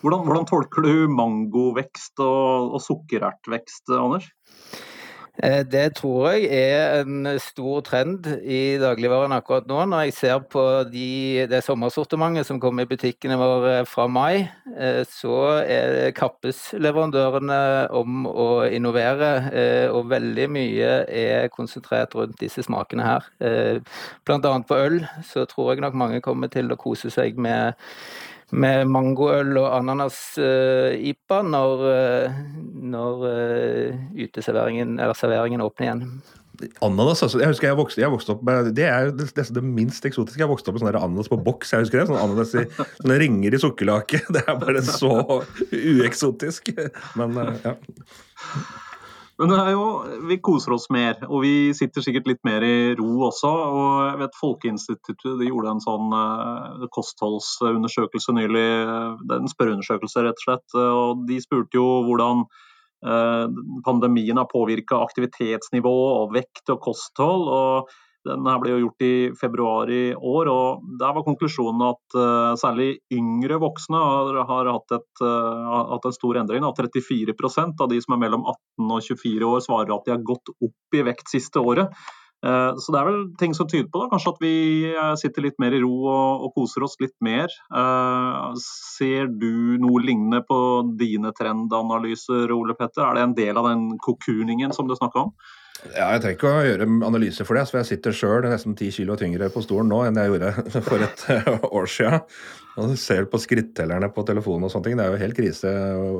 Hvordan, 0.02 0.26
hvordan 0.26 0.48
tolker 0.50 0.84
du 0.84 1.08
mangovekst 1.08 2.20
og, 2.20 2.74
og 2.76 2.82
sukkerertvekst, 2.82 3.94
Anders? 3.96 4.28
Eh, 5.40 5.62
det 5.64 5.94
tror 5.96 6.26
jeg 6.34 6.48
er 6.52 6.98
en 7.00 7.24
stor 7.40 7.80
trend 7.86 8.26
i 8.44 8.76
dagligvaren 8.80 9.32
akkurat 9.32 9.64
nå. 9.68 9.78
Når 9.88 10.02
jeg 10.04 10.14
ser 10.18 10.42
på 10.52 10.64
de, 10.92 11.46
det 11.48 11.62
sommersortimentet 11.64 12.44
som 12.46 12.60
kommer 12.60 12.84
i 12.84 12.90
butikkene 12.90 13.38
våre 13.40 13.78
fra 13.88 14.04
mai, 14.12 14.44
eh, 14.76 15.00
så 15.08 15.62
kappes 16.18 16.60
leverandørene 16.76 17.60
om 17.96 18.26
å 18.28 18.48
innovere, 18.68 19.30
eh, 19.52 19.86
og 19.88 20.10
veldig 20.12 20.48
mye 20.52 20.90
er 21.08 21.48
konsentrert 21.54 22.12
rundt 22.18 22.36
disse 22.42 22.66
smakene 22.66 23.06
her. 23.06 23.30
Blant 24.26 24.44
annet 24.44 24.68
på 24.68 24.76
øl 24.76 25.00
så 25.24 25.46
tror 25.48 25.72
jeg 25.72 25.82
nok 25.86 25.96
mange 25.96 26.20
kommer 26.20 26.52
til 26.52 26.68
å 26.72 26.76
kose 26.80 27.08
seg 27.10 27.40
med 27.40 27.72
med 28.52 28.90
mangoøl 28.92 29.56
og 29.60 29.70
ananas-ipa 29.78 31.40
uh, 31.40 31.48
når, 31.48 31.82
uh, 31.88 32.38
når 32.92 33.24
uh, 33.24 34.04
uteserveringen 34.18 34.98
eller 35.00 35.16
serveringen 35.18 35.64
åpner 35.64 35.88
igjen. 35.88 36.06
Ananas, 36.84 37.22
altså. 37.24 37.40
Jeg 37.40 37.48
husker 37.50 37.70
jeg 37.70 37.78
vokste, 37.78 38.02
jeg 38.02 38.12
vokste 38.12 38.34
opp 38.36 38.42
med 38.46 38.68
Det 38.76 38.84
er 38.86 39.08
jo 39.08 39.14
det, 39.16 39.62
minst 39.64 40.04
eksotiske. 40.06 40.38
Jeg 40.44 40.50
vokste 40.50 40.70
opp 40.70 40.76
med 40.76 40.84
sånne 40.84 41.00
ananas 41.00 41.32
på 41.32 41.40
boks. 41.40 41.72
jeg 41.72 41.86
husker 41.86 42.02
det, 42.02 42.06
sånn 42.12 42.20
ananas 42.20 42.52
i, 42.54 42.66
Sånne 43.00 43.18
ringer 43.24 43.56
i 43.56 43.62
sukkerlake. 43.62 44.20
Det 44.36 44.44
er 44.44 44.60
bare 44.60 44.84
så 44.86 45.42
ueksotisk. 45.96 46.74
Men 47.18 47.40
ja. 47.64 47.74
Men 49.40 49.52
jo, 49.72 49.84
vi 50.28 50.36
koser 50.44 50.74
oss 50.76 50.88
mer, 50.92 51.16
og 51.24 51.40
vi 51.42 51.72
sitter 51.74 52.04
sikkert 52.04 52.28
litt 52.28 52.42
mer 52.46 52.64
i 52.66 52.92
ro 52.98 53.28
også. 53.28 53.48
og 53.48 53.86
jeg 54.10 54.18
vet 54.20 54.36
Folkeinstituttet 54.38 55.38
de 55.40 55.48
gjorde 55.48 55.72
en 55.72 55.82
sånn 55.82 56.12
uh, 56.12 56.84
kostholdsundersøkelse 56.92 58.36
nylig. 58.36 58.66
Det 59.24 59.36
er 59.36 59.40
En 59.40 59.54
spørreundersøkelse, 59.54 60.26
rett 60.28 60.38
og 60.42 60.46
slett. 60.46 60.78
og 60.78 61.24
De 61.30 61.40
spurte 61.42 61.80
jo 61.80 61.88
hvordan 62.08 62.46
pandemien 63.82 64.38
har 64.38 64.46
påvirka 64.46 65.00
aktivitetsnivå 65.02 65.90
og 66.20 66.36
vekt 66.36 66.70
og 66.70 66.84
kosthold. 66.84 67.48
og 67.50 67.90
denne 68.26 68.54
ble 68.62 68.74
jo 68.74 68.80
gjort 68.84 69.04
i 69.04 69.14
februar 69.38 69.90
i 69.90 70.14
år, 70.14 70.50
og 70.52 70.86
der 71.00 71.14
var 71.16 71.26
konklusjonen 71.26 71.82
at 71.88 72.16
uh, 72.18 72.54
særlig 72.60 72.96
yngre 73.14 73.58
voksne 73.62 73.98
har, 73.98 74.40
har 74.48 74.72
hatt, 74.76 74.96
et, 74.98 75.22
uh, 75.24 75.86
hatt, 75.92 76.08
en 76.08 76.16
stor 76.16 76.38
endring. 76.42 76.66
At 76.66 76.78
34% 76.78 77.82
av 77.82 77.90
de 77.90 78.00
som 78.04 78.16
er 78.16 78.24
mellom 78.24 78.44
18 78.46 78.90
og 78.96 79.06
24 79.10 79.52
år 79.52 79.62
svarer 79.64 79.94
at 79.94 80.06
de 80.06 80.14
har 80.14 80.26
gått 80.26 80.52
opp 80.54 80.98
i 80.98 81.06
vekt 81.06 81.32
siste 81.32 81.62
året. 81.62 81.90
Uh, 82.42 82.74
så 82.82 82.94
det 82.94 83.00
er 83.00 83.08
vel 83.08 83.18
ting 83.38 83.56
som 83.58 83.68
tyder 83.70 83.90
på 83.90 84.02
da, 84.02 84.08
kanskje 84.10 84.32
at 84.32 84.40
vi 84.42 84.54
sitter 85.18 85.46
litt 85.46 85.58
mer 85.62 85.74
i 85.74 85.82
ro 85.82 85.92
og, 86.10 86.46
og 86.46 86.54
koser 86.56 86.86
oss 86.86 86.98
litt 87.02 87.14
mer. 87.22 87.50
ser 88.62 89.30
du 89.30 89.78
noe 89.82 90.02
lignende 90.02 90.42
på 90.46 90.60
dine 90.98 91.34
trendanalyser, 91.38 92.54
Ole 92.54 92.78
Petter? 92.78 93.02
Er 93.08 93.18
det 93.18 93.26
en 93.26 93.36
del 93.38 93.58
av 93.58 93.70
den 93.70 93.98
kokuningen 94.02 94.74
som 94.74 94.90
du 94.90 94.94
snakka 94.98 95.26
om? 95.26 95.34
Ja, 95.90 96.12
Jeg 96.14 96.22
trenger 96.22 96.36
ikke 96.36 96.50
å 96.50 96.62
gjøre 96.62 96.86
analyse 97.08 97.44
for 97.46 97.58
det, 97.58 97.64
for 97.70 97.80
jeg 97.80 97.88
sitter 97.88 98.14
sjøl 98.14 98.44
nesten 98.46 98.76
ti 98.78 98.92
kilo 98.94 99.16
tyngre 99.18 99.48
på 99.50 99.64
stolen 99.64 99.90
nå 99.90 100.04
enn 100.06 100.20
jeg 100.20 100.30
gjorde 100.30 100.52
for 100.88 101.02
et 101.02 101.24
år 101.66 101.88
siden. 101.90 102.20
Og 102.78 102.92
du 102.92 103.00
ser 103.00 103.26
på 103.28 103.40
skrittellerne 103.42 104.08
på 104.14 104.24
telefonen 104.28 104.68
og 104.68 104.72
sånne 104.72 104.86
ting. 104.86 105.00
Det 105.00 105.04
er 105.04 105.12
jo 105.12 105.22
helt 105.24 105.36
krise 105.36 105.72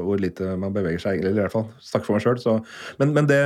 hvor 0.03 0.21
lite 0.21 0.57
man 0.61 0.75
beveger 0.75 1.05
seg, 1.05 1.23
eller 1.23 1.39
i 1.39 1.45
hvert 1.45 1.55
fall 1.55 1.69
snakker 1.81 2.11
for 2.11 2.19
meg 2.19 2.27
sjøl. 2.27 2.59
Men, 2.99 3.15
men, 3.15 3.31
det 3.31 3.41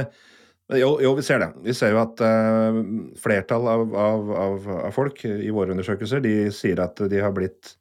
jo, 0.80 0.96
jo, 1.04 1.12
vi 1.14 1.22
ser 1.22 1.44
det. 1.44 1.52
Vi 1.68 1.76
ser 1.76 1.92
jo 1.94 2.00
at 2.02 2.24
uh, 2.24 2.80
flertall 3.22 3.68
av, 3.70 3.84
av, 3.94 4.32
av, 4.46 4.70
av, 4.80 4.90
folk 4.96 5.20
i 5.28 5.52
våre 5.54 5.76
undersøkelser 5.76 6.24
de 6.24 6.34
sier 6.54 6.80
at 6.82 6.98
de 7.12 7.20
har 7.22 7.36
blitt 7.36 7.76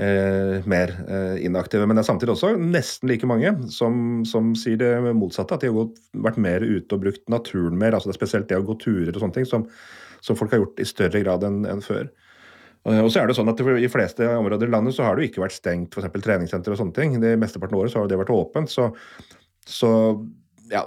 eh, 0.00 0.64
mer 0.70 0.92
eh, 1.08 1.44
inaktive. 1.46 1.86
Men 1.86 1.96
det 1.96 2.04
er 2.04 2.10
samtidig 2.10 2.34
også 2.34 2.54
nesten 2.60 3.10
like 3.10 3.28
mange 3.28 3.54
som, 3.72 4.24
som 4.28 4.52
sier 4.58 4.80
det 4.80 5.14
motsatte. 5.16 5.56
At 5.56 5.64
de 5.64 5.70
har 5.72 5.78
gått, 5.84 6.00
vært 6.26 6.40
mer 6.42 6.64
ute 6.64 6.96
og 6.96 7.06
brukt 7.06 7.24
naturen 7.32 7.78
mer. 7.80 7.96
altså 7.96 8.10
det 8.10 8.16
er 8.16 8.20
Spesielt 8.22 8.50
det 8.50 8.60
å 8.60 8.66
gå 8.66 8.78
turer 8.82 9.14
og 9.14 9.22
sånne 9.22 9.38
ting, 9.38 9.48
som, 9.48 9.66
som 10.24 10.38
folk 10.38 10.54
har 10.54 10.64
gjort 10.64 10.82
i 10.82 10.88
større 10.88 11.24
grad 11.24 11.46
enn, 11.46 11.64
en 11.70 11.84
før. 11.84 12.10
Eh, 12.84 13.00
og 13.00 13.10
så 13.12 13.22
er 13.22 13.30
det 13.30 13.38
sånn 13.38 13.52
at 13.52 13.60
I 13.64 13.90
fleste 13.92 14.28
områder 14.36 14.68
i 14.68 14.76
landet 14.76 14.96
så 14.96 15.06
har 15.06 15.16
det 15.16 15.26
jo 15.26 15.32
ikke 15.32 15.46
vært 15.46 15.58
stengt 15.58 15.96
f.eks. 15.96 16.14
treningssenter 16.24 16.74
og 16.74 16.80
sånne 16.80 16.96
ting. 16.96 17.18
Det 17.22 17.36
Mesteparten 17.40 17.78
av 17.78 17.84
året 17.84 17.94
så 17.94 18.02
har 18.02 18.10
det 18.10 18.20
vært 18.20 18.34
åpent. 18.34 18.72
Så, 18.72 18.90
så 19.68 19.90
ja, 20.72 20.84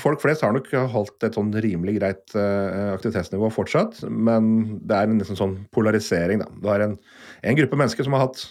folk 0.00 0.20
flest 0.22 0.44
har 0.44 0.54
nok 0.56 0.68
holdt 0.92 1.26
et 1.26 1.36
sånn 1.36 1.52
rimelig 1.60 1.98
greit 1.98 2.36
uh, 2.36 2.94
aktivitetsnivå 2.94 3.50
fortsatt, 3.52 4.00
men 4.08 4.78
det 4.88 4.96
er 4.96 5.10
en 5.10 5.20
sånn 5.28 5.58
polarisering, 5.76 6.40
da. 6.40 6.48
Du 6.56 6.70
har 6.70 6.84
en, 6.84 6.96
en, 7.42 7.56
gruppe 7.58 7.78
mennesker 7.78 8.06
som 8.06 8.16
har 8.16 8.26
hatt 8.26 8.44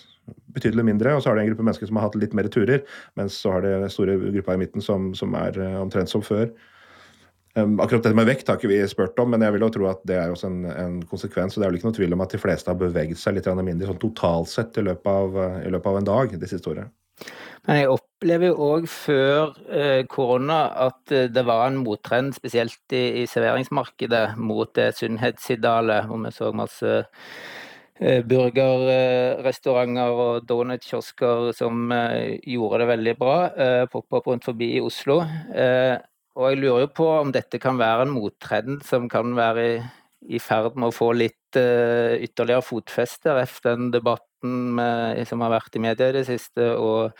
betydelig 0.53 0.85
mindre, 0.85 1.15
og 1.15 1.23
så 1.23 1.31
har 1.31 1.37
det 1.37 1.45
en 1.45 1.51
gruppe 1.53 1.65
mennesker 1.65 1.89
som 1.89 1.99
har 1.99 2.09
hatt 2.09 2.17
litt 2.19 2.35
mer 2.37 2.49
turer, 2.53 2.83
mens 3.17 3.37
så 3.41 3.55
har 3.55 3.65
det 3.65 3.93
store 3.93 4.17
gruppa 4.29 4.57
i 4.57 4.61
midten 4.61 4.83
som, 4.85 5.11
som 5.17 5.33
er 5.37 5.57
uh, 5.57 5.79
omtrent 5.81 6.11
som 6.11 6.25
før. 6.25 6.51
Um, 7.57 7.79
akkurat 7.81 8.05
dette 8.05 8.17
med 8.17 8.29
vekt 8.29 8.49
har 8.49 8.59
ikke 8.59 8.69
vi 8.69 8.77
spurt 8.89 9.17
om, 9.21 9.31
men 9.33 9.41
jeg 9.45 9.55
vil 9.55 9.65
jo 9.65 9.71
tro 9.73 9.89
at 9.89 10.03
det 10.09 10.19
er 10.21 10.33
også 10.33 10.51
en, 10.51 10.61
en 10.69 10.99
konsekvens. 11.09 11.57
og 11.57 11.61
Det 11.61 11.67
er 11.67 11.73
vel 11.73 11.79
ikke 11.81 11.89
noe 11.89 11.97
tvil 11.97 12.15
om 12.17 12.25
at 12.25 12.35
de 12.35 12.41
fleste 12.41 12.69
har 12.69 12.77
beveget 12.77 13.21
seg 13.21 13.37
litt 13.37 13.49
mindre 13.57 13.89
sånn 13.89 14.01
totalt 14.01 14.51
sett 14.53 14.77
i 14.77 14.85
løpet 14.85 15.09
av, 15.09 15.41
i 15.65 15.73
løpet 15.73 15.91
av 15.91 15.99
en 15.99 16.09
dag 16.11 16.37
det 16.37 16.51
siste 16.51 16.73
året. 16.75 16.93
Men 17.67 17.81
jeg 17.81 17.89
opplever 17.91 18.49
jo 18.49 18.67
òg 18.69 18.85
før 18.89 19.57
eh, 19.69 20.03
korona 20.09 20.59
at 20.87 21.13
eh, 21.13 21.27
det 21.31 21.43
var 21.47 21.67
en 21.67 21.81
mottrend, 21.83 22.33
spesielt 22.37 22.95
i, 22.95 23.21
i 23.21 23.25
serveringsmarkedet, 23.29 24.23
mot 24.39 24.71
det 24.77 24.93
sunnhetsidealet, 24.97 26.07
hvor 26.09 26.23
vi 26.23 26.31
så 26.33 26.49
masse 26.55 26.95
eh, 27.03 27.27
burgerrestauranter 27.99 30.21
og 30.23 30.45
donutkiosker 30.47 31.51
som 31.57 31.91
gjorde 31.91 32.79
det 32.79 32.87
veldig 32.93 33.15
bra. 33.19 33.37
Poppa 33.91 34.17
opp 34.21 34.27
rundt 34.31 34.47
forbi 34.47 34.67
i 34.77 34.83
Oslo. 34.83 35.17
Og 36.39 36.45
jeg 36.47 36.61
lurer 36.61 36.81
jo 36.85 36.89
på 36.95 37.07
om 37.17 37.33
dette 37.35 37.59
kan 37.59 37.75
være 37.81 38.05
en 38.05 38.15
mottrend 38.15 38.79
som 38.87 39.09
kan 39.11 39.35
være 39.35 39.61
i, 39.67 39.75
i 40.37 40.39
ferd 40.39 40.79
med 40.79 40.87
å 40.93 40.95
få 40.95 41.11
litt 41.17 41.59
ytterligere 41.59 42.63
fotfeste 42.63 43.35
etter 43.41 43.75
den 43.75 43.91
debatten 43.91 44.29
med, 44.75 45.27
som 45.27 45.41
har 45.43 45.51
vært 45.51 45.75
i 45.75 45.81
media 45.83 46.09
i 46.09 46.15
det 46.15 46.25
siste, 46.27 46.71
og 46.77 47.11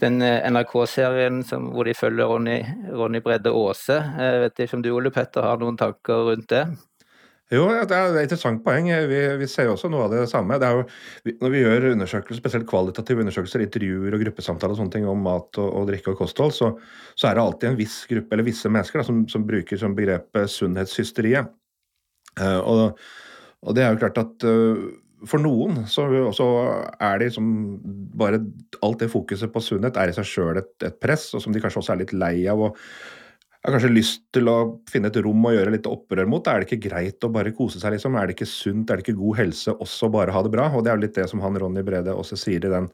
den 0.00 0.22
eh, 0.22 0.50
NRK-serien 0.50 1.42
hvor 1.44 1.84
de 1.84 1.94
følger 1.94 2.30
Ronny, 2.30 2.58
Ronny 2.92 3.20
Bredde 3.24 3.52
Aase. 3.52 4.00
Jeg 4.18 4.42
vet 4.44 4.64
ikke 4.64 4.78
om 4.78 4.84
du 4.84 4.92
Ole 4.94 5.12
Petter 5.14 5.44
har 5.44 5.60
noen 5.60 5.78
tanker 5.80 6.24
rundt 6.30 6.48
det? 6.52 6.64
Jo, 7.52 7.66
det 7.84 7.92
er 7.92 8.14
et 8.14 8.24
interessant 8.24 8.62
poeng. 8.64 8.86
Vi, 8.88 9.18
vi 9.36 9.46
ser 9.50 9.68
jo 9.68 9.74
også 9.74 9.90
noe 9.92 10.06
av 10.06 10.14
det 10.14 10.22
samme. 10.30 10.56
Det 10.60 10.70
jo, 10.72 10.84
når 11.42 11.52
vi 11.52 11.60
gjør 11.60 11.90
undersøkelser, 11.90 12.40
spesielt 12.40 12.68
kvalitative 12.70 13.20
undersøkelser, 13.20 13.66
intervjuer 13.66 14.16
og 14.16 14.24
gruppesamtaler 14.24 14.72
og 14.72 14.80
sånne 14.80 14.94
ting 14.94 15.08
om 15.10 15.20
mat 15.26 15.60
og, 15.60 15.68
og 15.68 15.90
drikke 15.90 16.14
og 16.14 16.22
kosthold, 16.22 16.54
så, 16.56 16.70
så, 17.12 17.28
er 17.28 17.36
det 17.36 17.44
alltid 17.44 17.70
en 17.70 17.78
viss 17.78 17.98
gruppe, 18.08 18.32
eller 18.32 18.48
visse 18.48 18.72
mennesker, 18.72 19.02
da, 19.02 19.08
som, 19.10 19.20
som, 19.28 19.44
bruker 19.44 19.80
som 19.80 19.96
begrepet 19.98 20.54
sunnhetshysteriet. 20.54 21.52
Uh, 22.40 22.60
og, 22.64 23.02
og, 23.62 23.74
det 23.76 23.84
er 23.84 23.92
jo 23.92 24.00
klart 24.00 24.22
at 24.24 24.46
uh, 24.48 24.86
for 25.28 25.44
noen 25.44 25.84
så, 25.90 26.06
er 26.96 27.20
det 27.20 27.28
liksom 27.28 27.50
bare 28.16 28.40
alt 28.84 29.04
det 29.04 29.10
fokuset 29.12 29.52
på 29.52 29.62
sunnhet 29.62 30.00
er 30.00 30.10
i 30.10 30.16
seg 30.16 30.26
sjøl 30.28 30.62
et, 30.62 30.72
et, 30.84 30.96
press, 31.00 31.28
og 31.36 31.44
som 31.44 31.52
de 31.54 31.60
kanskje 31.62 31.82
også 31.82 31.94
er 31.94 32.02
litt 32.02 32.16
lei 32.16 32.34
av. 32.50 32.70
og 32.70 32.80
har 33.64 33.78
kanskje 33.78 33.94
lyst 33.94 34.24
til 34.34 34.48
å 34.52 34.56
finne 34.92 35.08
et 35.08 35.18
rom 35.24 35.46
og 35.48 35.54
gjøre 35.56 35.72
litt 35.72 35.86
opprør 35.88 36.28
mot. 36.28 36.48
Er 36.50 36.60
det 36.60 36.68
ikke 36.68 36.90
greit 36.90 37.24
å 37.24 37.30
bare 37.32 37.54
kose 37.56 37.80
seg, 37.80 37.94
liksom? 37.94 38.18
Er 38.20 38.28
det 38.28 38.36
ikke 38.36 38.48
sunt, 38.50 38.90
er 38.90 39.00
det 39.00 39.06
ikke 39.06 39.20
god 39.22 39.38
helse 39.40 39.72
også 39.80 40.10
bare 40.12 40.34
ha 40.34 40.42
det 40.44 40.52
bra? 40.52 40.68
Og 40.68 40.84
det 40.84 40.92
er 40.92 40.98
jo 40.98 41.04
litt 41.06 41.16
det 41.16 41.28
som 41.30 41.40
han 41.40 41.56
Ronny 41.60 41.84
Brede 41.86 42.12
også 42.12 42.36
sier 42.36 42.66
i 42.68 42.72
den, 42.74 42.90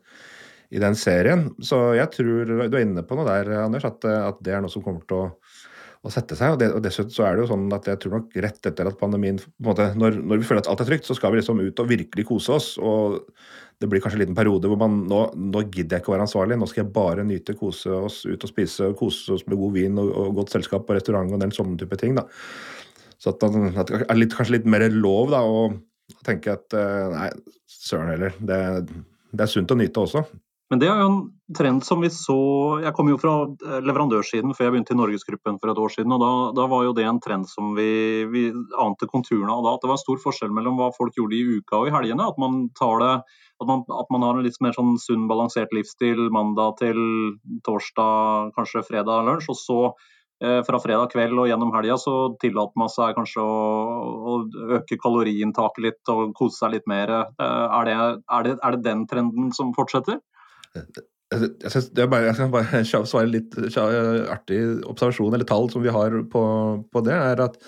i 0.71 0.83
den 0.83 0.95
serien. 0.99 1.49
Så 1.59 1.81
jeg 1.99 2.13
tror 2.15 2.55
du 2.55 2.63
er 2.69 2.85
inne 2.85 3.03
på 3.03 3.19
noe 3.19 3.27
der, 3.27 3.51
Anders, 3.65 3.89
at, 3.89 4.07
at 4.07 4.39
det 4.47 4.55
er 4.55 4.63
noe 4.63 4.71
som 4.71 4.85
kommer 4.87 5.03
til 5.11 5.25
å 5.25 5.27
å 6.01 6.13
sette 6.13 6.37
seg. 6.39 6.55
Og, 6.55 6.61
det, 6.63 6.71
og, 6.75 6.83
dessuten 6.85 7.13
så 7.15 7.27
er 7.27 7.37
det 7.37 7.45
jo 7.45 7.53
sånn 7.53 7.67
at 7.77 7.89
jeg 7.91 8.01
tror 8.03 8.19
nok 8.19 8.37
rett 8.45 8.69
etter 8.71 8.89
at 8.89 9.01
pandemien 9.01 9.41
på 9.41 9.51
en 9.51 9.71
måte, 9.71 9.89
når, 10.01 10.21
når, 10.23 10.43
vi 10.43 10.49
føler 10.49 10.65
at 10.65 10.71
alt 10.73 10.85
er 10.85 10.93
trygt, 10.93 11.09
så 11.09 11.17
skal 11.19 11.35
vi 11.35 11.41
liksom 11.41 11.61
ut 11.61 11.83
og 11.83 11.91
virkelig 11.91 12.29
kose 12.31 12.55
oss. 12.57 12.71
og 12.81 13.21
det 13.81 13.89
blir 13.89 14.03
kanskje 14.05 14.19
en 14.19 14.23
liten 14.27 14.37
periode 14.37 14.69
hvor 14.69 14.77
man 14.77 14.99
nå, 15.09 15.19
nå 15.41 15.63
gidder 15.73 15.97
jeg 15.97 16.03
ikke 16.03 16.11
å 16.11 16.15
være 16.15 16.27
ansvarlig, 16.27 16.59
nå 16.61 16.67
skal 16.69 16.83
jeg 16.83 16.93
bare 16.93 17.23
nyte, 17.25 17.55
kose 17.57 17.95
oss, 17.97 18.19
ut 18.29 18.43
og 18.45 18.51
spise, 18.51 18.91
kose 18.99 19.39
oss 19.39 19.47
med 19.49 19.57
god 19.57 19.73
vin 19.79 19.97
og, 20.03 20.11
og 20.21 20.35
godt 20.37 20.53
selskap 20.53 20.85
på 20.85 20.99
restaurant 20.99 21.33
og 21.33 21.41
den 21.41 21.55
sånne 21.57 21.81
type 21.81 21.97
ting. 22.01 22.19
da. 22.19 22.27
Så 23.21 23.33
at 23.33 23.41
det 23.41 24.03
er 24.05 24.21
litt, 24.21 24.37
kanskje 24.37 24.59
litt 24.59 24.69
mer 24.69 24.85
lov 24.93 25.33
da, 25.33 25.41
å 25.41 25.71
tenke 26.29 26.59
at 26.59 26.77
eh, 26.77 27.07
nei, 27.15 27.31
søren 27.73 28.13
heller, 28.13 28.37
det, 28.37 28.61
det 29.33 29.47
er 29.47 29.53
sunt 29.53 29.73
å 29.73 29.79
nyte 29.81 30.05
også. 30.05 30.27
Men 30.71 30.79
det 30.79 30.87
er 30.87 31.01
jo 31.03 31.07
en 31.11 31.21
trend 31.59 31.83
som 31.83 31.99
vi 32.05 32.09
så 32.15 32.37
Jeg 32.85 32.95
kom 32.95 33.09
jo 33.11 33.19
fra 33.19 33.33
eh, 33.51 33.81
leverandørsiden 33.83 34.55
før 34.55 34.69
jeg 34.69 34.75
begynte 34.77 34.95
i 34.95 34.99
Norgesgruppen 35.01 35.59
for 35.59 35.73
et 35.73 35.81
år 35.83 35.95
siden. 35.97 36.15
og 36.15 36.23
Da, 36.23 36.31
da 36.61 36.67
var 36.71 36.85
jo 36.87 36.95
det 36.95 37.09
en 37.11 37.19
trend 37.23 37.49
som 37.51 37.73
vi, 37.75 37.91
vi 38.31 38.45
ante 38.79 39.09
konturene 39.11 39.51
av 39.51 39.67
da. 39.67 39.75
At 39.75 39.83
det 39.83 39.91
var 39.91 40.03
stor 40.03 40.23
forskjell 40.23 40.55
mellom 40.55 40.79
hva 40.79 40.93
folk 40.95 41.19
gjorde 41.19 41.35
i 41.35 41.59
uka 41.59 41.81
og 41.81 41.91
i 41.91 41.95
helgene. 41.97 42.29
At 42.31 42.39
man 42.39 42.69
det 42.71 43.11
at 43.61 43.69
man, 43.69 43.83
at 43.93 44.09
man 44.15 44.23
har 44.25 44.39
en 44.39 44.47
litt 44.47 44.57
mer 44.65 44.73
sånn 44.73 44.95
sunn, 45.01 45.27
balansert 45.29 45.75
livsstil 45.77 46.31
mandag 46.33 46.79
til 46.79 47.03
torsdag, 47.67 48.55
kanskje 48.57 48.87
fredag 48.87 49.27
lunsj. 49.27 49.51
Og 49.53 49.59
så 49.59 49.79
eh, 50.41 50.63
fra 50.65 50.81
fredag 50.81 51.11
kveld 51.13 51.35
og 51.35 51.51
gjennom 51.51 51.75
helga 51.75 51.99
så 52.01 52.15
tillater 52.41 52.81
man 52.81 52.95
seg 52.95 53.19
kanskje 53.19 53.43
å, 53.43 53.61
å 54.33 54.39
øke 54.79 54.97
kaloriinntaket 55.03 55.85
litt 55.91 56.15
og 56.15 56.31
kose 56.39 56.63
seg 56.63 56.79
litt 56.79 56.89
mer. 56.89 57.13
Eh, 57.35 57.67
er 57.83 57.91
det, 57.91 57.99
er, 58.01 58.49
det, 58.49 58.57
er 58.63 58.79
det 58.79 58.85
den 58.87 59.05
trenden 59.11 59.53
som 59.57 59.75
fortsetter? 59.77 60.23
Jeg, 61.31 61.71
synes 61.71 61.91
bare, 61.95 62.25
jeg 62.27 62.35
skal 62.35 62.51
bare 62.51 62.81
svare 63.13 63.31
litt 63.31 63.55
artig 63.55 64.59
observasjon 64.91 65.37
eller 65.37 65.47
tall 65.47 65.71
som 65.71 65.85
vi 65.85 65.93
har 65.95 66.17
på, 66.33 66.43
på, 66.91 67.03
det. 67.07 67.15
er 67.15 67.45
at 67.47 67.59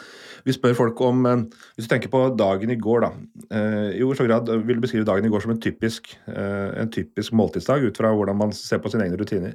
Vi 0.46 0.54
spør 0.56 0.74
folk 0.74 1.00
om 1.06 1.26
eh, 1.30 1.44
Hvis 1.76 1.86
du 1.86 1.92
tenker 1.92 2.10
på 2.10 2.24
dagen 2.38 2.74
i 2.74 2.78
går, 2.78 3.06
da. 3.06 3.12
Eh, 3.54 4.00
I 4.00 4.02
hvor 4.02 4.18
stor 4.18 4.26
grad 4.30 4.50
vil 4.66 4.80
du 4.80 4.82
beskrive 4.82 5.06
dagen 5.06 5.28
i 5.28 5.30
går 5.30 5.44
som 5.44 5.54
en 5.54 5.62
typisk, 5.62 6.10
eh, 6.26 6.68
en 6.82 6.90
typisk 6.90 7.36
måltidsdag 7.38 7.86
ut 7.86 8.02
fra 8.02 8.10
hvordan 8.10 8.40
man 8.42 8.54
ser 8.56 8.82
på 8.82 8.90
sine 8.90 9.06
egne 9.06 9.20
rutiner? 9.20 9.54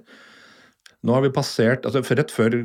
Nå 1.07 1.15
har 1.15 1.23
vi 1.23 1.31
passert 1.31 1.85
altså 1.87 2.01
Rett 2.17 2.31
før, 2.33 2.55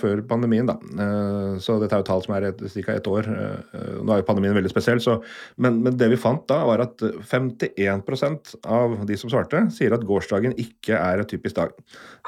før 0.00 0.20
pandemien, 0.26 0.66
da. 0.66 0.74
Eh, 1.04 1.58
så 1.62 1.76
dette 1.78 1.94
er 1.94 2.02
jo 2.02 2.06
tall 2.08 2.24
som 2.24 2.34
er 2.34 2.48
ca. 2.58 2.94
ett 2.94 3.10
år. 3.10 3.28
Eh, 3.30 3.98
nå 4.02 4.14
er 4.14 4.22
jo 4.22 4.26
pandemien 4.26 4.56
veldig 4.56 4.72
spesiell, 4.72 5.02
så, 5.04 5.18
men, 5.62 5.78
men, 5.84 5.94
det 6.00 6.08
vi 6.10 6.18
fant 6.18 6.42
da, 6.50 6.62
var 6.66 6.82
at 6.82 7.04
51% 7.30 8.56
av 8.66 8.96
de 9.06 9.18
som 9.20 9.30
svarte, 9.30 9.62
sier 9.74 9.94
at 9.94 10.06
gårsdagen 10.08 10.56
ikke 10.58 10.98
er 10.98 11.22
en 11.22 11.30
typisk 11.30 11.60
dag. 11.60 11.76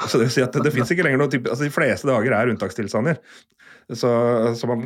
Så 0.07 0.21
det 0.21 0.29
vil 0.29 0.37
si 0.37 0.45
at 0.45 0.55
det, 0.55 0.69
det 0.69 0.75
fins 0.77 0.93
ikke 0.95 1.07
lenger 1.09 1.25
noe 1.25 1.33
typisk 1.33 1.55
altså 1.55 1.67
De 1.67 1.75
fleste 1.75 2.11
dager 2.11 2.37
er 2.37 2.53
unntakstilstander. 2.53 3.19
Så, 3.91 4.11
så 4.55 4.71
man 4.71 4.85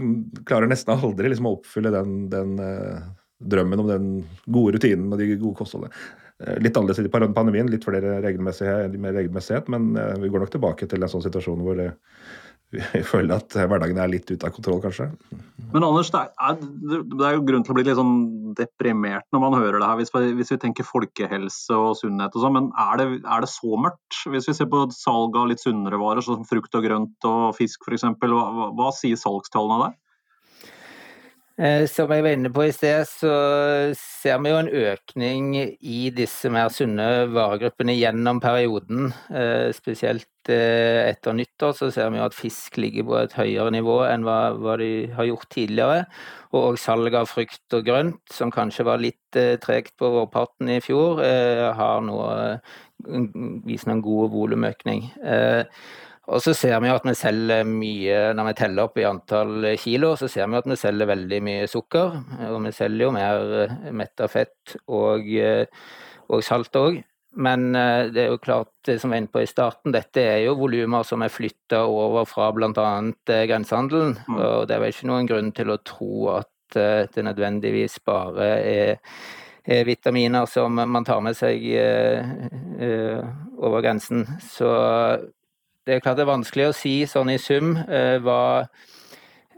klarer 0.48 0.70
nesten 0.70 0.94
aldri 0.94 1.28
liksom 1.28 1.50
å 1.50 1.58
oppfylle 1.58 1.92
den, 1.92 2.22
den 2.32 2.54
uh, 2.56 3.02
drømmen 3.52 3.82
om 3.82 3.90
den 3.90 4.06
gode 4.48 4.78
rutinen 4.78 5.12
og 5.12 5.20
de 5.20 5.34
gode 5.34 5.58
kostholdene. 5.58 5.92
Eh, 6.42 6.56
litt 6.58 6.76
annerledes 6.76 7.06
i 7.06 7.34
pandemien, 7.34 7.68
litt 7.70 7.84
flere 7.86 8.18
regelmessighet, 8.24 8.96
mer 8.98 9.14
regelmessighet, 9.14 9.68
men 9.70 9.92
eh, 9.94 10.16
vi 10.18 10.32
går 10.32 10.42
nok 10.42 10.56
tilbake 10.56 10.88
til 10.90 11.04
en 11.04 11.12
sånn 11.12 11.22
situasjon 11.22 11.62
hvor 11.62 11.78
vi 12.74 13.02
føler 13.06 13.36
at 13.36 13.54
hverdagen 13.54 14.00
er 14.02 14.10
litt 14.10 14.26
ute 14.32 14.48
av 14.48 14.50
kontroll, 14.56 14.80
kanskje. 14.82 15.06
Men 15.70 15.86
Anders, 15.86 16.10
det 16.10 16.24
er, 16.26 16.56
det 16.58 17.28
er 17.28 17.36
jo 17.36 17.44
grunn 17.46 17.62
til 17.62 17.70
å 17.70 17.76
bli 17.78 17.84
litt 17.86 18.00
sånn 18.00 18.16
deprimert 18.58 19.28
når 19.34 19.44
man 19.44 19.54
hører 19.60 19.78
det 19.78 19.90
her, 19.92 20.00
hvis 20.00 20.10
vi, 20.14 20.24
hvis 20.40 20.50
vi 20.50 20.58
tenker 20.64 20.88
folkehelse 20.88 21.78
og 21.78 21.94
sunnhet 22.00 22.34
og 22.34 22.42
sånn. 22.42 22.56
Men 22.56 22.70
er 22.82 22.98
det, 22.98 23.06
er 23.22 23.44
det, 23.46 23.50
så 23.52 23.78
mørkt? 23.78 24.18
Hvis 24.26 24.50
vi 24.50 24.56
ser 24.58 24.70
på 24.72 24.88
salg 24.96 25.38
av 25.38 25.52
litt 25.52 25.62
sunnere 25.62 26.02
varer, 26.02 26.24
som 26.26 26.42
frukt 26.48 26.74
og 26.74 26.86
grønt 26.88 27.30
og 27.30 27.54
fisk 27.58 27.86
f.eks., 27.86 28.08
hva, 28.26 28.72
hva 28.74 28.90
sier 28.96 29.22
salgstallene 29.22 29.86
der? 29.86 30.00
Eh, 31.54 31.84
som 31.86 32.10
jeg 32.10 32.24
var 32.24 32.34
inne 32.34 32.50
på 32.50 32.64
i 32.66 32.72
sted, 32.74 33.04
så 33.06 33.32
ser 33.94 34.40
vi 34.42 34.50
jo 34.50 34.56
en 34.58 34.70
økning 34.74 35.52
i 35.54 36.08
disse 36.10 36.50
mer 36.50 36.72
sunne 36.74 37.28
varegruppene 37.30 37.94
gjennom 37.94 38.40
perioden. 38.42 39.12
Eh, 39.30 39.70
spesielt 39.76 40.50
eh, 40.50 41.06
etter 41.12 41.36
nyttår 41.38 41.76
så 41.78 41.92
ser 41.94 42.10
vi 42.10 42.18
jo 42.18 42.26
at 42.26 42.34
fisk 42.34 42.80
ligger 42.82 43.06
på 43.06 43.20
et 43.20 43.38
høyere 43.38 43.70
nivå 43.76 44.00
enn 44.08 44.26
hva, 44.26 44.40
de 44.82 44.90
har 45.14 45.30
gjort 45.30 45.46
tidligere. 45.54 46.02
Og 46.58 46.80
salg 46.82 47.14
av 47.14 47.30
frukt 47.30 47.78
og 47.78 47.86
grønt, 47.86 48.22
som 48.34 48.50
kanskje 48.54 48.88
var 48.90 49.02
litt 49.02 49.38
tregt 49.62 49.94
på 49.98 50.10
vårparten 50.10 50.74
i 50.74 50.80
fjor, 50.82 51.22
har 51.74 52.02
nå 52.06 52.18
vist 53.66 53.90
en 53.90 54.02
god 54.02 54.30
volumøkning. 54.34 55.08
Og 56.32 56.40
så 56.40 56.54
ser 56.56 56.78
vi 56.80 56.88
at 56.88 57.04
vi 57.04 57.12
selger 57.18 57.66
mye, 57.68 58.20
når 58.36 58.48
vi 58.48 58.54
teller 58.62 58.88
opp 58.88 58.96
i 58.96 59.04
antall 59.04 59.66
kilo, 59.80 60.14
så 60.16 60.28
ser 60.32 60.48
vi 60.48 60.56
at 60.56 60.68
vi 60.70 60.78
selger 60.80 61.10
veldig 61.10 61.40
mye 61.44 61.66
sukker. 61.68 62.14
Og 62.48 62.60
vi 62.64 62.72
selger 62.72 63.06
jo 63.06 63.10
mer 63.12 63.74
metta 63.92 64.28
fett 64.32 64.78
og, 64.88 65.28
og 66.32 66.46
salt 66.46 66.80
òg. 66.80 67.02
Men 67.34 67.74
eh, 67.74 68.10
det 68.14 68.24
er 68.24 68.32
jo 68.32 68.38
klart, 68.42 68.72
som 68.86 69.10
vi 69.10 69.16
var 69.16 69.22
inne 69.22 69.32
på 69.32 69.42
i 69.42 69.50
starten, 69.50 69.94
dette 69.94 70.22
er 70.22 70.40
jo 70.44 70.56
volumer 70.58 71.06
som 71.06 71.22
er 71.24 71.32
flytta 71.32 71.82
over 71.90 72.26
fra 72.30 72.50
bl.a. 72.54 72.70
Eh, 72.70 73.46
grensehandelen. 73.50 74.18
Mm. 74.28 74.38
Og 74.38 74.66
det 74.68 74.76
er 74.76 74.84
vel 74.84 74.94
ikke 74.94 75.10
noen 75.10 75.30
grunn 75.30 75.50
til 75.56 75.72
å 75.74 75.80
tro 75.82 76.28
at 76.36 76.78
eh, 76.78 77.06
det 77.10 77.26
nødvendigvis 77.26 77.98
bare 78.06 78.50
er 78.64 79.84
vitaminer 79.88 80.46
som 80.50 80.76
man 80.76 81.06
tar 81.08 81.22
med 81.24 81.38
seg 81.38 81.62
over 83.56 83.80
grensen. 83.80 84.26
Så 84.44 84.68
det 85.84 85.94
er 85.94 86.04
klart 86.04 86.18
det 86.18 86.24
er 86.24 86.32
vanskelig 86.32 86.68
å 86.70 86.76
si 86.76 86.94
sånn 87.08 87.32
i 87.34 87.38
sum 87.40 87.74
eh, 87.76 88.16
hva, 88.24 88.64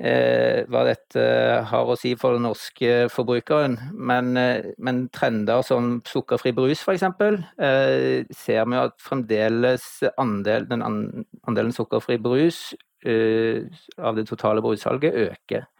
eh, 0.00 0.64
hva 0.66 0.82
dette 0.88 1.26
har 1.70 1.92
å 1.92 1.96
si 1.98 2.16
for 2.18 2.34
den 2.34 2.46
norske 2.48 3.06
forbrukeren. 3.12 3.76
Men, 3.94 4.32
eh, 4.40 4.72
men 4.78 5.04
trender 5.14 5.62
som 5.66 6.00
sukkerfri 6.08 6.54
brus 6.56 6.82
f.eks. 6.82 7.06
Eh, 7.06 8.26
ser 8.34 8.66
vi 8.66 8.80
at 8.80 8.98
fremdeles 9.02 9.86
andel, 10.18 10.66
den 10.70 10.82
andelen 10.86 11.74
sukkerfri 11.76 12.18
brus 12.22 12.72
eh, 13.06 13.62
av 13.98 14.18
det 14.18 14.26
totale 14.26 14.64
brussalget 14.64 15.14
øker. 15.28 15.70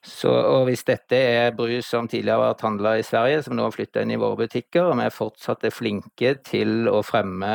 Så, 0.00 0.30
og 0.32 0.64
hvis 0.64 0.80
dette 0.88 1.16
er 1.16 1.50
brus 1.52 1.90
som 1.92 2.06
tidligere 2.08 2.38
har 2.38 2.54
vært 2.54 2.62
handla 2.64 2.94
i 2.96 3.04
Sverige, 3.04 3.42
som 3.44 3.56
nå 3.56 3.66
har 3.66 3.74
flytta 3.74 4.00
inn 4.00 4.14
i 4.14 4.20
våre 4.20 4.38
butikker, 4.40 4.86
og 4.88 4.96
vi 4.96 5.04
er 5.04 5.12
fortsatt 5.12 5.66
er 5.68 5.74
flinke 5.76 6.32
til 6.46 6.88
å 6.88 7.02
fremme 7.04 7.52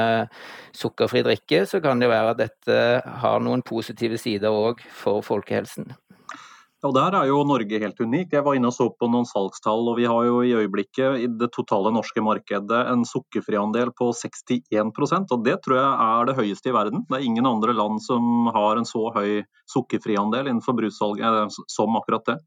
sukkerfri 0.77 1.23
drikke, 1.25 1.63
så 1.65 1.81
kan 1.81 2.01
det 2.01 2.11
være 2.11 2.35
at 2.35 2.43
dette 2.43 2.79
har 3.23 3.41
noen 3.41 3.65
positive 3.65 4.21
sider 4.21 4.53
òg 4.53 4.85
for 4.93 5.25
folkehelsen. 5.25 5.89
Og 6.85 6.93
Der 6.93 7.15
er 7.17 7.25
jo 7.25 7.39
Norge 7.47 7.79
helt 7.81 7.97
unik. 7.97 8.33
Jeg 8.35 8.45
var 8.45 8.53
inne 8.53 8.69
og 8.69 8.75
så 8.75 8.85
på 8.93 9.07
noen 9.09 9.25
salgstall. 9.25 9.87
og 9.89 9.97
Vi 9.97 10.05
har 10.05 10.25
jo 10.27 10.41
i 10.45 10.53
øyeblikket 10.53 11.23
i 11.23 11.25
det 11.25 11.49
totale 11.55 11.89
norske 11.93 12.21
markedet 12.21 12.81
en 12.91 13.01
sukkerfriandel 13.09 13.89
på 13.97 14.11
61% 14.13 15.33
og 15.33 15.43
Det 15.43 15.57
tror 15.65 15.77
jeg 15.79 15.93
er 16.05 16.29
det 16.29 16.37
høyeste 16.37 16.69
i 16.69 16.75
verden. 16.75 17.05
Det 17.09 17.17
er 17.17 17.25
ingen 17.25 17.45
andre 17.49 17.73
land 17.73 18.01
som 18.05 18.51
har 18.53 18.77
en 18.77 18.85
så 18.85 19.09
høy 19.15 19.41
sukkerfriandel 19.73 20.45
innenfor 20.45 20.77
brussalget 20.77 21.25
eh, 21.25 21.57
som 21.67 21.97
akkurat 21.97 22.25
det. 22.29 22.37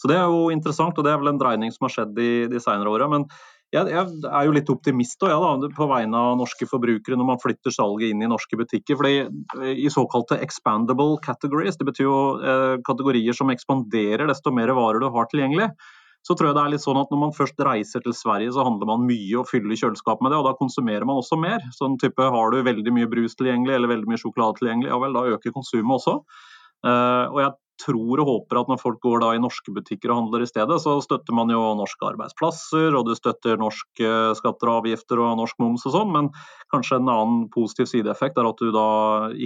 Så 0.00 0.08
Det 0.08 0.16
er 0.16 0.30
jo 0.30 0.48
interessant, 0.54 0.96
og 0.96 1.04
det 1.04 1.12
er 1.12 1.18
vel 1.18 1.34
en 1.34 1.40
dreining 1.40 1.72
som 1.74 1.84
har 1.88 1.92
skjedd 1.92 2.14
de, 2.16 2.48
de 2.48 2.60
senere 2.62 2.88
åra. 2.88 3.08
Men 3.10 3.26
jeg, 3.74 3.90
jeg, 3.92 4.12
er 4.24 4.46
jo 4.48 4.54
litt 4.56 4.70
optimist 4.72 5.24
ja, 5.28 5.36
da, 5.36 5.68
på 5.76 5.88
vegne 5.90 6.20
av 6.30 6.38
norske 6.40 6.68
forbrukere 6.70 7.18
når 7.20 7.28
man 7.34 7.40
flytter 7.42 7.74
salget 7.74 8.14
inn 8.14 8.24
i 8.24 8.30
norske 8.30 8.56
butikker. 8.56 8.96
fordi 8.96 9.18
eh, 9.26 9.82
I 9.84 9.92
såkalte 9.92 10.40
expandable 10.44 11.18
categories, 11.24 11.76
det 11.76 11.88
betyr 11.90 12.06
jo 12.06 12.18
eh, 12.40 12.74
kategorier 12.86 13.36
som 13.36 13.52
ekspanderer 13.52 14.30
desto 14.30 14.54
mer 14.56 14.72
varer 14.78 15.04
du 15.04 15.10
har 15.12 15.28
tilgjengelig, 15.28 15.68
så 16.26 16.34
tror 16.34 16.50
jeg 16.50 16.58
det 16.58 16.64
er 16.64 16.72
litt 16.74 16.84
sånn 16.84 16.98
at 17.00 17.12
når 17.12 17.22
man 17.26 17.36
først 17.36 17.60
reiser 17.64 18.02
til 18.04 18.16
Sverige, 18.16 18.54
så 18.56 18.64
handler 18.66 18.88
man 18.90 19.06
mye 19.08 19.36
og 19.38 19.46
fyller 19.48 19.78
kjøleskapet 19.78 20.24
med 20.24 20.32
det, 20.32 20.40
og 20.40 20.48
da 20.48 20.56
konsumerer 20.58 21.06
man 21.08 21.20
også 21.20 21.38
mer. 21.40 21.62
Sånn 21.76 22.00
type 22.00 22.24
Har 22.34 22.52
du 22.52 22.64
veldig 22.66 22.92
mye 22.96 23.08
brus 23.10 23.36
tilgjengelig 23.38 23.76
eller 23.76 23.92
veldig 23.92 24.10
mye 24.10 24.20
sjokolade 24.20 24.58
tilgjengelig, 24.58 24.90
ja 24.90 24.98
vel, 25.04 25.16
da 25.16 25.36
øker 25.36 25.54
konsumet 25.54 25.94
også. 26.00 26.18
Uh, 26.84 27.24
og 27.32 27.40
jeg 27.42 27.54
tror 27.78 28.22
og 28.22 28.28
håper 28.28 28.60
at 28.60 28.70
når 28.70 28.80
folk 28.82 29.00
går 29.04 29.22
da 29.22 29.32
i 29.34 29.40
norske 29.42 29.72
butikker 29.74 30.10
og 30.10 30.22
handler 30.22 30.44
i 30.44 30.50
stedet, 30.50 30.78
så 30.82 30.96
støtter 31.04 31.36
man 31.36 31.50
jo 31.52 31.60
norske 31.78 32.04
arbeidsplasser, 32.10 32.94
og 32.98 33.06
du 33.08 33.14
støtter 33.18 33.60
norske 33.60 34.12
skatter 34.38 34.72
og 34.72 34.82
avgifter 34.82 35.22
og 35.22 35.36
norsk 35.40 35.58
moms 35.62 35.86
og 35.88 35.94
sånn, 35.94 36.14
men 36.14 36.30
kanskje 36.72 36.98
en 36.98 37.10
annen 37.12 37.42
positiv 37.54 37.90
sideeffekt 37.90 38.38
er 38.38 38.48
at 38.50 38.62
du 38.62 38.72
da 38.74 38.88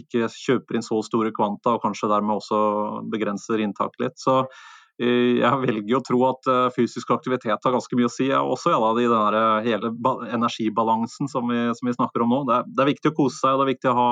ikke 0.03 0.31
kjøper 0.33 0.79
inn 0.79 0.87
så 0.87 1.01
store 1.07 1.33
kvanta, 1.35 1.77
og 1.77 1.85
kanskje 1.85 2.11
dermed 2.13 2.41
også 2.41 2.63
begrenser 3.13 3.63
inntaket 3.63 4.07
litt. 4.07 4.17
Så 4.23 4.39
eh, 5.01 5.43
jeg 5.43 5.61
velger 5.67 5.99
å 5.99 6.05
tro 6.07 6.23
at 6.31 6.51
eh, 6.51 6.71
fysisk 6.77 7.13
aktivitet 7.15 7.61
har 7.69 7.77
ganske 7.77 7.99
mye 7.99 8.09
å 8.09 8.15
si. 8.15 8.31
Også 8.33 8.73
ja, 8.73 8.81
i 8.97 9.11
den 9.11 9.39
eh, 9.43 9.69
hele 9.69 9.93
energibalansen 10.33 11.31
som 11.33 11.53
vi, 11.53 11.67
som 11.77 11.91
vi, 11.91 11.97
snakker 11.99 12.25
om 12.25 12.35
nå. 12.35 12.43
Det 12.49 12.59
er, 12.59 12.73
det 12.73 12.85
er, 12.85 12.93
viktig 12.95 13.13
å 13.13 13.19
kose 13.23 13.39
seg 13.39 13.55
og 13.55 13.63
det 13.63 13.69
er 13.69 13.75
viktig 13.75 13.93
å, 13.93 13.99
ha, 14.01 14.11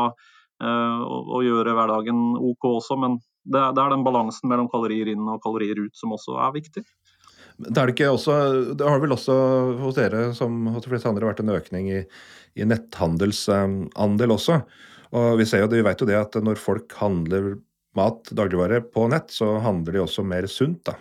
å 0.60 1.42
gjøre 1.44 1.72
hverdagen 1.72 2.24
OK 2.36 2.68
også, 2.74 3.00
men 3.00 3.20
det, 3.44 3.62
det 3.76 3.82
er 3.82 3.94
den 3.94 4.04
balansen 4.06 4.50
mellom 4.50 4.68
kalorier 4.72 5.12
inn 5.12 5.28
og 5.28 5.40
kalorier 5.44 5.78
ut 5.80 5.96
som 5.96 6.12
også 6.16 6.36
er 6.44 6.52
viktig. 6.58 6.84
Det, 7.60 7.76
er 7.76 7.90
det, 7.92 8.06
også, 8.08 8.34
det 8.76 8.86
har 8.88 9.00
vel 9.02 9.12
også 9.12 9.34
hos 9.80 9.96
dere, 9.98 10.30
som 10.36 10.62
hos 10.72 10.84
de 10.84 10.92
fleste 10.92 11.10
andre, 11.10 11.28
vært 11.28 11.42
en 11.42 11.52
økning 11.52 11.90
i, 11.92 12.04
i 12.56 12.68
netthandelsandel 12.68 14.36
også. 14.36 14.60
Og 15.16 15.34
vi, 15.40 15.46
ser 15.48 15.64
jo, 15.64 15.72
vi 15.72 15.84
vet 15.84 16.00
jo 16.00 16.08
det 16.08 16.16
at 16.16 16.38
når 16.40 16.60
folk 16.60 16.94
handler 17.00 17.56
mat, 17.98 18.30
dagligvare, 18.38 18.80
på 18.94 19.08
nett, 19.10 19.32
så 19.34 19.56
handler 19.64 19.96
de 19.96 20.04
også 20.04 20.24
mer 20.24 20.46
sunt. 20.50 20.84
da. 20.86 20.94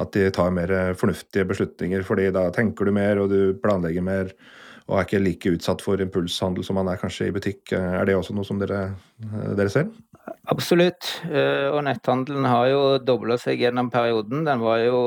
At 0.00 0.14
de 0.16 0.30
tar 0.34 0.54
mer 0.56 0.72
fornuftige 0.98 1.46
beslutninger, 1.46 2.02
fordi 2.06 2.30
da 2.34 2.48
tenker 2.54 2.88
du 2.88 2.94
mer, 2.96 3.20
og 3.20 3.30
du 3.30 3.54
planlegger 3.62 4.06
mer. 4.06 4.32
Og 4.88 4.96
er 4.98 5.06
ikke 5.06 5.22
like 5.22 5.52
utsatt 5.54 5.84
for 5.84 6.00
impulshandel 6.02 6.64
som 6.66 6.80
man 6.80 6.88
er 6.90 6.98
kanskje 6.98 7.28
i 7.28 7.34
butikk. 7.34 7.70
Er 7.76 8.08
det 8.08 8.16
også 8.18 8.34
noe 8.34 8.48
som 8.48 8.58
dere, 8.58 8.88
dere 9.54 9.70
ser? 9.70 9.92
Absolutt. 10.50 11.06
Eh, 11.30 11.68
og 11.70 11.84
netthandelen 11.86 12.46
har 12.50 12.66
jo 12.72 12.80
dobla 13.06 13.36
seg 13.38 13.60
gjennom 13.62 13.90
perioden. 13.92 14.42
Den 14.48 14.62
var 14.64 14.80
jo 14.82 15.00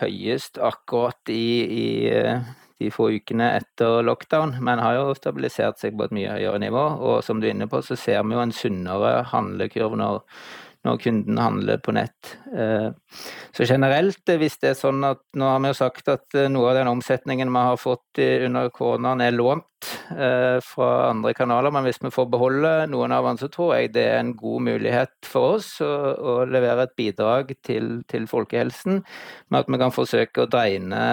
høyest 0.00 0.58
akkurat 0.58 1.30
i, 1.30 1.44
i 1.70 1.84
eh, 2.10 2.40
de 2.82 2.90
få 2.94 3.08
ukene 3.14 3.52
etter 3.60 4.02
lockdown, 4.06 4.56
men 4.64 4.82
har 4.82 4.96
jo 4.98 5.14
stabilisert 5.18 5.78
seg 5.82 5.94
på 5.98 6.08
et 6.08 6.16
mye 6.18 6.34
høyere 6.34 6.58
nivå. 6.62 6.84
Og 7.10 7.20
som 7.26 7.38
du 7.38 7.46
er 7.46 7.54
inne 7.54 7.70
på, 7.70 7.80
så 7.86 7.98
ser 7.98 8.24
vi 8.26 8.34
jo 8.34 8.42
en 8.42 8.54
sunnere 8.54 9.20
handlekurv 9.30 9.94
når 10.02 10.20
når 10.88 11.00
kunden 11.02 11.38
handler 11.40 11.80
på 11.84 11.92
nett. 11.96 12.34
Eh, 12.52 12.88
så 13.56 13.66
generelt, 13.68 14.22
eh, 14.28 14.40
hvis 14.40 14.58
det 14.62 14.72
er 14.72 14.78
sånn 14.78 15.04
at 15.04 15.20
Nå 15.38 15.46
har 15.46 15.60
vi 15.62 15.70
jo 15.70 15.76
sagt 15.76 16.08
at 16.10 16.34
eh, 16.34 16.48
noe 16.50 16.70
av 16.70 16.78
den 16.78 16.90
omsetningen 16.90 17.50
vi 17.52 17.64
har 17.68 17.78
fått 17.80 18.18
under 18.18 18.70
koronaen 18.74 19.22
er 19.22 19.36
lånt 19.36 19.64
fra 19.78 20.86
andre 21.12 21.30
kanaler, 21.38 21.70
men 21.70 21.84
hvis 21.86 22.00
vi 22.02 22.10
får 22.10 22.26
beholde 22.32 22.70
noen 22.90 23.12
av 23.14 23.28
den, 23.28 23.38
så 23.38 23.46
tror 23.52 23.76
jeg 23.76 23.92
det 23.94 24.06
er 24.10 24.16
en 24.18 24.32
god 24.34 24.64
mulighet 24.66 25.28
for 25.28 25.58
oss 25.60 25.68
å, 25.84 25.92
å 26.18 26.34
levere 26.50 26.88
et 26.88 26.96
bidrag 26.98 27.52
til, 27.62 28.00
til, 28.10 28.26
folkehelsen, 28.26 29.04
med 29.46 29.60
at 29.60 29.70
vi 29.70 29.78
kan 29.78 29.94
forsøke 29.94 30.42
å 30.42 30.50
dreine 30.50 31.04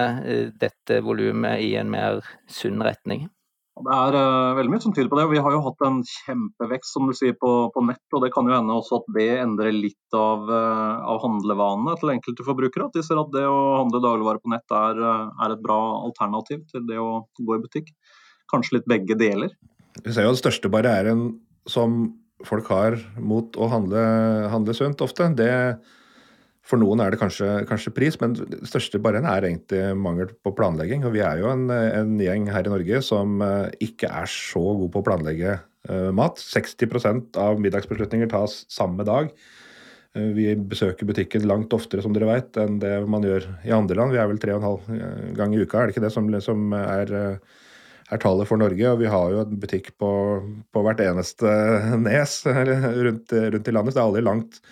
dette 0.57 0.97
volumet 1.05 1.61
i 1.61 1.75
en 1.77 1.93
mer 1.93 2.25
sunn 2.49 2.81
retning. 2.81 3.27
Det 3.75 3.91
er 3.91 4.15
uh, 4.15 4.55
veldig 4.55 4.71
mye 4.71 4.83
som 4.85 4.93
tyder 4.95 5.09
på 5.11 5.17
det. 5.19 5.25
Vi 5.33 5.41
har 5.43 5.51
jo 5.51 5.63
hatt 5.65 5.81
en 5.83 5.97
kjempevekst 6.07 6.95
som 6.95 7.09
du 7.09 7.13
sier, 7.17 7.33
på, 7.35 7.49
på 7.75 7.81
nett. 7.83 8.03
og 8.15 8.23
Det 8.23 8.29
kan 8.31 8.47
jo 8.47 8.55
hende 8.55 8.77
også 8.77 9.01
at 9.01 9.09
det 9.17 9.25
endrer 9.41 9.75
litt 9.75 10.15
av, 10.15 10.45
uh, 10.47 11.03
av 11.11 11.19
handlevanene 11.25 11.97
til 11.99 12.13
enkelte 12.13 12.45
forbrukere. 12.47 12.87
At 12.87 12.95
de 12.95 13.03
ser 13.03 13.19
at 13.19 13.33
det 13.35 13.43
å 13.43 13.81
handle 13.81 13.99
dagligvarer 14.05 14.39
på 14.39 14.53
nett 14.53 14.75
er, 14.79 15.01
uh, 15.03 15.27
er, 15.43 15.57
et 15.57 15.65
bra 15.65 15.79
alternativ 16.05 16.63
til 16.71 16.87
det 16.87 17.01
å 17.03 17.25
gå 17.35 17.57
i 17.57 17.63
butikk. 17.65 17.91
Kanskje 18.53 18.77
litt 18.77 18.87
begge 18.87 19.19
deler. 19.19 19.51
Vi 19.99 20.15
ser 20.15 20.23
jo 20.23 20.31
den 20.31 20.39
største 20.39 20.71
barrieren 20.71 21.27
som 21.67 22.13
folk 22.47 22.71
har 22.71 22.95
mot 23.19 23.59
å 23.59 23.67
handle, 23.71 24.05
handle 24.53 24.75
sunt 24.77 25.03
ofte. 25.03 25.27
det 25.35 25.51
for 26.65 26.81
noen 26.81 27.01
er 27.03 27.13
det 27.13 27.19
kanskje, 27.21 27.47
kanskje 27.69 27.93
pris, 27.93 28.15
men 28.21 28.33
den 28.39 28.65
største 28.65 28.97
barrieren 29.01 29.27
er 29.29 29.45
egentlig 29.45 29.81
mangel 30.01 30.31
på 30.41 30.53
planlegging. 30.57 31.03
Og 31.05 31.13
vi 31.13 31.21
er 31.21 31.43
jo 31.43 31.51
en, 31.51 31.67
en 31.69 32.15
gjeng 32.21 32.47
her 32.49 32.65
i 32.65 32.71
Norge 32.73 33.01
som 33.05 33.37
uh, 33.43 33.67
ikke 33.83 34.09
er 34.09 34.31
så 34.31 34.63
god 34.81 34.89
på 34.95 35.03
å 35.03 35.05
planlegge 35.05 35.59
uh, 35.59 36.09
mat. 36.17 36.41
60% 36.41 37.37
av 37.41 37.61
middagsbeslutninger 37.61 38.31
tas 38.33 38.63
samme 38.73 39.05
dag. 39.05 39.29
Uh, 40.17 40.31
vi 40.33 40.47
besøker 40.57 41.05
butikken 41.05 41.45
langt 41.45 41.75
oftere 41.77 42.01
som 42.01 42.17
dere 42.17 42.31
vet, 42.31 42.57
enn 42.57 42.81
det 42.81 42.95
man 43.13 43.29
gjør 43.29 43.45
i 43.67 43.75
andre 43.77 44.01
land. 44.01 44.17
Vi 44.17 44.23
er 44.25 44.33
vel 44.33 44.41
tre 44.41 44.57
og 44.57 44.63
en 44.63 44.69
halv 44.71 45.37
gang 45.37 45.53
i 45.53 45.61
uka, 45.61 45.83
er 45.83 45.85
det 45.85 45.97
ikke 45.99 46.07
det 46.07 46.13
som, 46.17 46.33
som 46.41 46.73
er, 46.81 47.13
er 48.09 48.25
tallet 48.25 48.49
for 48.49 48.57
Norge? 48.57 48.89
Og 48.89 49.03
vi 49.05 49.13
har 49.13 49.37
jo 49.37 49.45
en 49.45 49.57
butikk 49.61 49.93
på, 50.01 50.11
på 50.73 50.87
hvert 50.89 51.05
eneste 51.11 51.53
nes 52.09 52.39
rundt, 52.49 53.37
rundt 53.37 53.69
i 53.69 53.77
landet, 53.77 53.93
så 53.93 53.99
det 53.99 54.01
er 54.01 54.07
aldri 54.09 54.29
langt 54.33 54.63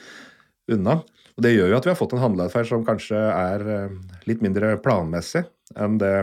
unna. 0.73 1.03
Og 1.33 1.45
Det 1.45 1.53
gjør 1.55 1.71
jo 1.71 1.79
at 1.79 1.87
vi 1.87 1.91
har 1.93 1.99
fått 1.99 2.13
en 2.15 2.23
handleatferd 2.23 2.69
som 2.69 2.85
kanskje 2.85 3.19
er 3.19 3.67
eh, 3.75 3.99
litt 4.29 4.43
mindre 4.45 4.75
planmessig 4.83 5.43
enn 5.79 5.97
det, 6.01 6.15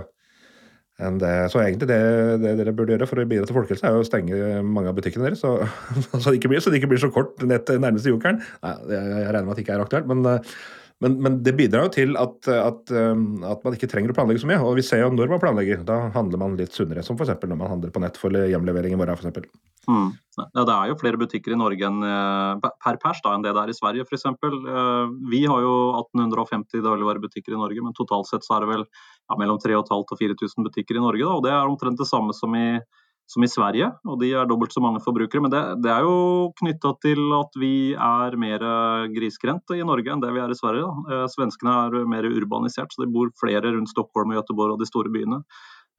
enn 1.03 1.18
det. 1.23 1.35
Så 1.51 1.62
egentlig 1.62 1.90
det, 1.90 2.01
det, 2.44 2.55
dere 2.61 2.75
burde 2.77 2.94
gjøre 2.94 3.09
for 3.11 3.23
å 3.23 3.29
bidra 3.31 3.49
til 3.49 3.59
folkehelse, 3.59 3.87
er 3.88 3.96
jo 3.96 4.05
å 4.05 4.07
stenge 4.07 4.61
mange 4.66 4.92
av 4.92 4.99
butikkene 4.99 5.27
deres. 5.27 5.42
Så, 5.42 5.57
så, 6.12 6.27
det, 6.29 6.37
ikke 6.38 6.53
blir, 6.53 6.62
så 6.62 6.70
det 6.70 6.83
ikke 6.83 6.92
blir 6.94 7.03
så 7.03 7.11
kort 7.14 7.42
nett 7.42 7.66
til 7.68 7.83
nærmeste 7.83 8.12
jokeren. 8.12 8.42
Nei, 8.62 8.77
jeg 8.94 9.25
regner 9.27 9.49
med 9.49 9.55
at 9.57 9.59
det 9.61 9.66
ikke 9.66 9.79
er 9.79 9.87
aktuelt. 9.88 10.11
men 10.11 10.23
eh, 10.31 10.55
men, 11.00 11.16
men, 11.24 11.38
det 11.44 11.54
bidrar 11.56 11.86
jo 11.86 11.92
til 11.94 12.10
at, 12.20 12.44
at, 12.52 12.90
at, 12.92 13.62
man 13.64 13.76
ikke 13.76 13.88
trenger 13.88 14.12
å 14.12 14.16
planlegge 14.18 14.42
så 14.42 14.48
mye. 14.50 14.58
Og 14.60 14.74
vi 14.76 14.84
ser 14.84 15.00
jo 15.00 15.08
når 15.14 15.30
man 15.32 15.40
planlegger. 15.40 15.80
Da 15.88 15.96
handler 16.12 16.42
man 16.42 16.58
litt 16.58 16.76
sunnere, 16.76 17.04
som 17.06 17.16
f.eks. 17.16 17.32
når 17.40 17.56
man 17.56 17.72
handler 17.72 17.94
på 17.94 18.02
nett 18.04 18.20
for 18.20 18.36
hjemlevering 18.36 18.92
i 18.92 18.98
morgen. 19.00 19.16
For 19.16 19.46
mm. 19.88 20.10
ja, 20.42 20.64
det 20.68 20.74
er 20.74 20.90
jo 20.92 20.98
flere 21.00 21.20
butikker 21.22 21.56
i 21.56 21.60
Norge 21.60 21.88
enn, 21.88 22.04
eh, 22.04 22.68
per 22.84 23.00
pers 23.00 23.22
da, 23.24 23.32
enn 23.32 23.46
det 23.46 23.54
det 23.56 23.62
er 23.64 23.72
i 23.72 23.78
Sverige 23.78 24.04
f.eks. 24.04 24.28
Eh, 24.28 25.16
vi 25.32 25.40
har 25.48 25.64
jo 25.64 25.74
1850 26.02 26.84
dagligvarebutikker 26.84 27.56
i 27.56 27.62
Norge, 27.62 27.86
men 27.86 27.96
totalt 27.96 28.28
sett 28.28 28.44
så 28.44 28.58
er 28.58 28.66
det 28.66 28.72
vel 28.74 28.84
ja, 28.84 29.40
mellom 29.40 29.56
3500 29.62 30.04
og 30.04 30.20
4000 30.20 30.68
butikker 30.68 31.00
i 31.00 31.06
Norge. 31.06 31.24
Da, 31.24 31.38
og 31.38 31.48
Det 31.48 31.54
er 31.56 31.72
omtrent 31.72 32.04
det 32.04 32.10
samme 32.12 32.36
som 32.36 32.60
i 32.60 32.74
som 33.31 33.45
i 33.47 33.51
Sverige, 33.51 33.93
og 34.11 34.19
de 34.23 34.33
er 34.35 34.49
dobbelt 34.51 34.75
så 34.75 34.83
mange 34.83 35.03
forbrukere. 35.05 35.45
Men 35.45 35.53
det, 35.55 35.62
det 35.85 35.93
er 35.95 36.07
jo 36.07 36.51
knytta 36.59 36.95
til 37.05 37.21
at 37.38 37.59
vi 37.62 37.75
er 37.95 38.38
mer 38.40 38.64
grisgrendt 39.14 39.71
i 39.77 39.85
Norge 39.87 40.11
enn 40.11 40.23
det 40.23 40.33
vi 40.35 40.43
er 40.43 40.51
i 40.51 40.59
Sverige. 40.59 40.87
Da. 40.87 41.21
Eh, 41.21 41.27
svenskene 41.31 41.77
er 41.87 42.09
mer 42.11 42.27
urbanisert, 42.27 42.90
så 42.90 43.05
det 43.05 43.12
bor 43.14 43.31
flere 43.40 43.71
rundt 43.71 43.93
Stockholm 43.93 44.35
og 44.35 44.40
Göteborg 44.43 44.75
og 44.75 44.83
de 44.83 44.90
store 44.90 45.12
byene. 45.14 45.45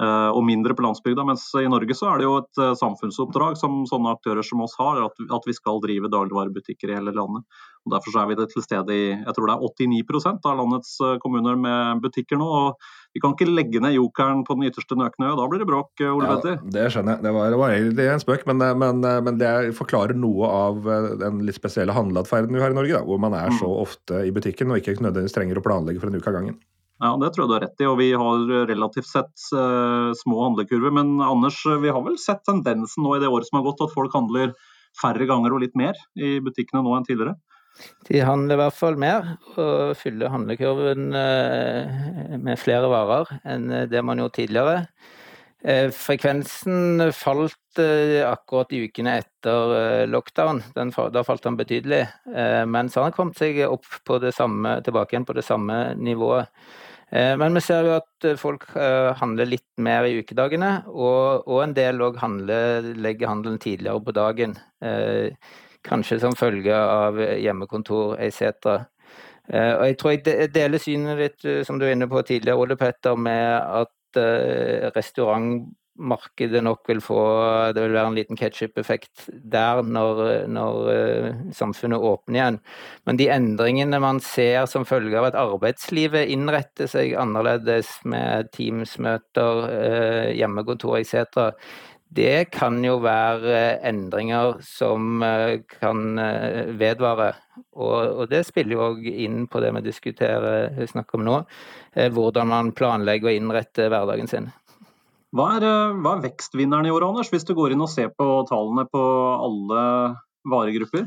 Eh, 0.02 0.30
og 0.34 0.41
mindre 0.44 0.74
på 0.74 0.84
landsbygda. 0.84 1.24
Mens 1.28 1.46
i 1.62 1.67
Norge 1.70 1.96
så 1.98 2.10
er 2.10 2.22
det 2.22 2.26
jo 2.26 2.38
et 2.39 2.62
eh, 2.63 2.74
samfunnsoppdrag 2.80 3.60
som 3.60 3.84
sånne 3.89 4.15
aktører 4.15 4.46
som 4.46 4.63
oss 4.65 4.74
har, 4.82 5.04
at, 5.06 5.24
at 5.38 5.48
vi 5.48 5.56
skal 5.56 5.82
drive 5.84 6.10
dagligvarebutikker 6.12 6.91
i 6.91 6.98
hele 6.98 7.13
landet. 7.15 7.46
Og 7.86 7.96
Derfor 7.96 8.17
er 8.20 8.32
vi 8.32 8.39
til 8.41 8.65
stede 8.65 8.98
i 8.98 9.06
jeg 9.12 9.36
tror 9.38 9.50
det 9.50 9.56
er 9.56 9.94
89% 10.04 10.50
av 10.52 10.58
landets 10.60 10.98
kommuner 11.24 11.56
med 11.58 12.02
butikker 12.04 12.41
nå. 12.41 12.50
og 12.50 12.91
vi 13.12 13.21
kan 13.24 13.34
ikke 13.36 13.50
legge 13.50 13.82
ned 13.84 13.95
jokeren 13.97 14.45
på 14.47 14.56
den 14.56 14.69
ytterste 14.69 14.95
nøkne, 14.95 15.34
og 15.34 15.39
da 15.41 15.47
blir 15.52 15.62
det 15.63 15.67
bråk, 15.67 15.91
Ole 16.08 16.28
ja, 16.28 16.36
Petter? 16.38 16.60
Det 16.76 16.88
skjønner 16.93 17.17
jeg. 17.17 17.26
Det 17.26 17.34
var, 17.36 17.50
det 17.52 17.60
var 17.60 17.76
egentlig 17.76 18.08
en 18.08 18.24
spøk, 18.24 18.45
men, 18.47 18.65
men, 18.80 19.02
men, 19.28 19.39
det 19.41 19.54
forklarer 19.78 20.15
noe 20.17 20.52
av 20.52 20.91
den 21.19 21.41
litt 21.47 21.60
spesielle 21.60 21.95
handleatferden 21.95 22.56
vi 22.56 22.63
har 22.63 22.71
i 22.71 22.78
Norge, 22.78 22.95
da, 22.95 23.04
hvor 23.08 23.19
man 23.21 23.36
er 23.36 23.52
så 23.58 23.67
mm. 23.67 23.80
ofte 23.84 24.24
i 24.28 24.32
butikken 24.36 24.71
og 24.71 24.80
ikke 24.80 24.95
nødvendigvis 25.00 25.36
trenger 25.36 25.60
å 25.60 25.65
planlegge 25.65 26.04
for 26.04 26.12
en 26.12 26.21
uke 26.21 26.32
av 26.32 26.39
gangen. 26.39 26.60
Ja, 27.02 27.15
Det 27.17 27.32
tror 27.34 27.43
jeg 27.43 27.50
du 27.50 27.56
har 27.56 27.63
rett 27.65 27.82
i, 27.82 27.88
og 27.89 27.95
vi 27.97 28.12
har 28.13 28.52
relativt 28.69 29.10
sett 29.10 29.47
uh, 29.58 30.13
små 30.13 30.43
handlekurver. 30.45 30.93
Men 30.93 31.15
Anders, 31.26 31.58
vi 31.82 31.89
har 31.89 32.04
vel 32.06 32.19
sett 32.21 32.43
tendensen 32.45 33.02
nå 33.04 33.15
i 33.17 33.24
det 33.24 33.32
året 33.32 33.50
som 33.50 33.58
har 33.58 33.65
gått, 33.71 33.82
at 33.82 33.95
folk 33.95 34.13
handler 34.13 34.54
færre 35.02 35.26
ganger 35.26 35.56
og 35.56 35.63
litt 35.63 35.74
mer 35.80 35.97
i 36.19 36.36
butikkene 36.43 36.84
nå 36.86 36.93
enn 36.93 37.08
tidligere? 37.08 37.39
De 38.10 38.21
handler 38.25 38.57
i 38.57 38.62
hvert 38.62 38.77
fall 38.77 38.99
mer 38.99 39.34
og 39.55 39.95
fyller 39.97 40.34
handlekurven 40.34 41.10
uh, 41.15 42.38
med 42.38 42.60
flere 42.62 42.91
varer 42.91 43.31
enn 43.47 43.69
det 43.89 44.03
man 44.05 44.21
gjorde 44.21 44.38
tidligere. 44.38 44.86
Uh, 45.62 45.88
frekvensen 45.93 47.07
falt 47.15 47.57
akkurat 48.27 48.73
i 48.75 48.81
ukene 48.84 49.13
etter 49.21 50.05
lockdown. 50.12 50.60
Den, 50.75 50.89
da 50.91 51.21
falt 51.23 51.45
den 51.45 51.55
betydelig. 51.55 52.01
Men 52.67 52.89
så 52.91 52.99
har 52.99 53.07
den 53.07 53.15
kommet 53.15 53.39
seg 53.39 53.62
opp 53.63 53.88
samme, 54.36 54.73
tilbake 54.84 55.15
igjen 55.15 55.27
på 55.29 55.38
det 55.38 55.45
samme 55.47 55.77
nivået. 55.95 56.51
Eh, 57.12 57.34
men 57.38 57.55
vi 57.57 57.62
ser 57.63 57.88
jo 57.88 57.97
at 57.97 58.27
eh, 58.27 58.38
folk 58.39 58.69
eh, 58.79 59.12
handler 59.19 59.49
litt 59.49 59.67
mer 59.84 60.07
i 60.07 60.15
ukedagene, 60.21 60.71
og, 60.88 61.43
og 61.43 61.65
en 61.65 61.75
del 61.75 61.99
òg 62.05 62.21
legger 62.47 63.27
handelen 63.27 63.60
tidligere 63.60 64.03
på 64.05 64.15
dagen. 64.15 64.55
Kanskje 65.88 66.20
som 66.22 66.38
følge 66.38 66.76
av 66.78 67.17
hjemmekontor 67.17 68.20
etc. 68.22 68.67
Og 69.52 69.84
jeg 69.89 69.98
tror 70.00 70.13
jeg 70.13 70.52
deler 70.54 70.80
synet 70.80 71.20
ditt, 71.20 71.46
som 71.65 71.80
du 71.80 71.88
var 71.88 71.96
inne 71.96 72.08
på 72.12 72.22
tidligere, 72.24 72.60
Ole 72.62 72.78
Petter, 72.80 73.17
med 73.17 73.58
at 73.82 74.20
restaurantmarkedet 74.96 76.62
nok 76.63 76.84
vil 76.91 77.00
få 77.02 77.22
Det 77.74 77.82
vil 77.86 77.96
være 77.96 78.12
en 78.12 78.17
liten 78.20 78.38
ketsjup-effekt 78.39 79.30
der 79.32 79.82
når, 79.82 80.22
når 80.52 80.76
samfunnet 81.58 82.06
åpner 82.12 82.38
igjen. 82.38 82.60
Men 83.08 83.20
de 83.20 83.30
endringene 83.34 84.00
man 84.04 84.20
ser 84.24 84.67
som 84.70 84.86
følge 84.88 85.17
av 85.17 85.32
at 85.32 85.39
arbeidslivet 85.39 86.30
innretter 86.32 86.91
seg 86.91 87.15
annerledes 87.20 87.98
med 88.06 88.52
Teams-møter, 88.54 89.65
hjemmekontor 90.38 91.00
etc., 91.02 91.58
det 92.12 92.52
kan 92.52 92.82
jo 92.84 92.97
være 93.04 93.80
endringer 93.88 94.58
som 94.67 95.24
uh, 95.24 95.62
kan 95.80 96.19
vedvare. 96.80 97.32
Og, 97.71 97.95
og, 97.95 98.24
det 98.32 98.43
spiller 98.47 98.76
jo 98.76 98.88
òg 98.89 99.06
inn 99.12 99.45
på 99.47 99.62
det 99.63 99.71
vi 99.78 99.86
diskuterer, 99.86 100.76
snakker 100.91 101.19
om 101.19 101.28
nå. 101.28 101.38
Hvordan 102.15 102.52
man 102.52 102.71
planlegger 102.76 103.32
å 103.32 103.36
innrette 103.36 103.88
hverdagen 103.91 104.28
sin. 104.32 104.50
Hva 105.32 105.47
er, 105.56 105.63
eh, 105.63 105.95
hva 106.04 106.17
er 106.17 106.26
vekstvinneren 106.26 106.89
i 106.89 106.91
år, 106.91 107.06
Anders, 107.08 107.30
hvis 107.32 107.47
du 107.47 107.54
går 107.56 107.71
inn 107.71 107.84
og 107.84 107.91
ser 107.91 108.10
på 108.12 108.28
tallene 108.50 108.84
på 108.91 109.02
alle 109.47 109.84
varegrupper? 110.52 111.06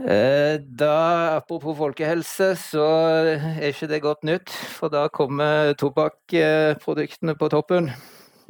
Eh, 0.00 0.54
da, 0.62 1.34
apropos 1.40 1.74
folkehelse, 1.76 2.54
så 2.56 2.86
er 3.42 3.66
ikke 3.72 3.90
det 3.90 4.00
godt 4.06 4.22
nytt. 4.24 4.54
For 4.78 4.88
da 4.88 5.08
kommer 5.10 5.74
tobakksproduktene 5.82 7.34
på 7.36 7.50
toppen. 7.50 7.90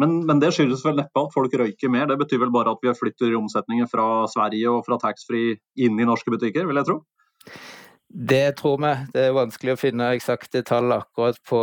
Men, 0.00 0.20
men, 0.28 0.40
det 0.42 0.52
skyldes 0.56 0.84
vel 0.86 0.96
neppe 0.98 1.24
at 1.26 1.34
folk 1.34 1.54
røyker 1.60 1.92
mer? 1.92 2.08
Det 2.10 2.18
betyr 2.22 2.40
vel 2.44 2.54
bare 2.54 2.72
at 2.74 2.84
vi 2.84 2.94
flytter 2.96 3.36
omsetningen 3.38 3.90
fra 3.90 4.24
Sverige 4.32 4.72
og 4.72 4.86
fra 4.88 5.00
taxfree 5.02 5.58
inn 5.84 6.00
i 6.00 6.08
norske 6.08 6.32
butikker, 6.32 6.68
vil 6.68 6.80
jeg 6.80 6.88
tro? 6.88 7.02
Det 8.12 8.56
tror 8.58 8.78
vi. 8.82 8.90
Det 9.14 9.22
er 9.22 9.36
vanskelig 9.36 9.76
å 9.76 9.78
finne 9.78 10.08
eksakte 10.16 10.64
tall 10.66 10.90
akkurat 10.96 11.36
på, 11.46 11.60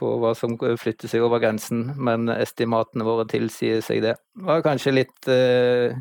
på, 0.00 0.12
hva 0.22 0.30
som 0.38 0.54
flytter 0.56 1.12
seg 1.12 1.26
over 1.26 1.42
grensen, 1.42 1.90
men 2.00 2.30
estimatene 2.32 3.04
våre 3.04 3.26
tilsier 3.28 3.82
seg 3.84 4.00
det. 4.06 4.14
Det 4.32 4.46
var 4.48 4.64
kanskje 4.64 4.94
litt 4.96 5.28
eh, 5.28 5.92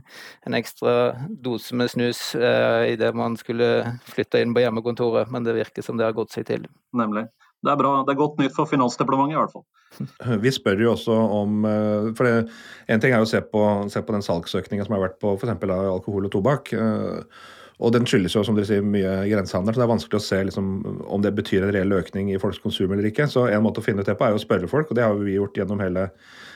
en 0.48 0.56
ekstra 0.56 0.96
dose 1.28 1.76
med 1.76 1.92
snus 1.92 2.30
eh, 2.40 2.94
idet 2.94 3.12
man 3.18 3.36
skulle 3.40 3.98
flytte 4.08 4.40
inn 4.40 4.56
på 4.56 4.64
hjemmekontoret, 4.64 5.28
men 5.34 5.44
det 5.44 5.58
virker 5.60 5.84
som 5.84 6.00
det 6.00 6.08
har 6.08 6.16
gått 6.16 6.32
seg 6.38 6.48
til. 6.48 6.70
Nemlig. 6.96 7.28
Det 7.64 7.72
er 7.72 7.80
bra. 7.80 7.92
Det 8.06 8.14
er 8.14 8.20
godt 8.20 8.40
nytt 8.42 8.56
for 8.56 8.70
Finansdepartementet 8.70 9.36
i 9.36 9.40
hvert 9.40 9.54
fall. 9.56 9.66
Vi 10.44 10.52
spør 10.54 10.82
jo 10.84 10.94
også 10.94 11.18
om 11.40 11.68
eh, 11.70 12.14
for 12.18 12.28
det, 12.28 12.56
En 12.92 13.02
ting 13.02 13.16
er 13.16 13.24
å 13.24 13.30
se 13.30 13.42
på, 13.42 13.62
se 13.92 14.02
på 14.04 14.16
den 14.16 14.26
salgsøkninga 14.26 14.88
som 14.88 14.98
har 14.98 15.06
vært 15.08 15.22
på 15.24 15.36
f.eks. 15.38 15.54
alkohol 15.56 16.28
og 16.28 16.34
tobakk. 16.36 16.74
Eh, 16.76 17.46
og 17.84 17.92
den 17.92 18.06
skyldes 18.08 18.36
jo 18.38 18.44
som 18.48 18.56
dere 18.56 18.68
sier, 18.70 18.84
mye 18.88 19.26
grensehandel, 19.28 19.76
så 19.76 19.82
det 19.82 19.86
er 19.86 19.92
vanskelig 19.92 20.20
å 20.22 20.24
se 20.24 20.38
liksom, 20.48 20.70
om 21.12 21.24
det 21.24 21.34
betyr 21.36 21.66
en 21.66 21.74
reell 21.76 21.92
økning 21.98 22.30
i 22.32 22.40
folks 22.40 22.62
konsum 22.64 22.94
eller 22.96 23.10
ikke. 23.10 23.28
Så 23.32 23.50
en 23.50 23.66
måte 23.66 23.82
å 23.82 23.86
finne 23.86 24.04
ut 24.04 24.08
det 24.08 24.16
på 24.16 24.28
er 24.28 24.32
jo 24.32 24.40
å 24.40 24.46
spørre 24.46 24.70
folk, 24.72 24.92
og 24.92 25.00
det 25.00 25.04
har 25.04 25.18
vi 25.20 25.36
gjort 25.36 25.60
gjennom 25.60 25.84
hele, 25.84 26.08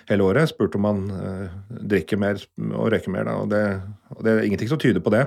hele 0.08 0.28
året. 0.30 0.52
Spurt 0.54 0.78
om 0.80 0.86
man 0.88 1.06
eh, 1.12 1.58
drikker 1.92 2.22
mer 2.22 2.40
og 2.70 2.94
røyker 2.94 3.12
mer. 3.12 3.28
Da, 3.28 3.36
og 3.44 3.52
det, 3.52 3.64
og 4.16 4.24
det, 4.24 4.32
er 4.32 4.48
ingenting 4.48 4.72
som 4.72 4.80
tyder 4.80 5.04
på 5.04 5.12
det. 5.16 5.26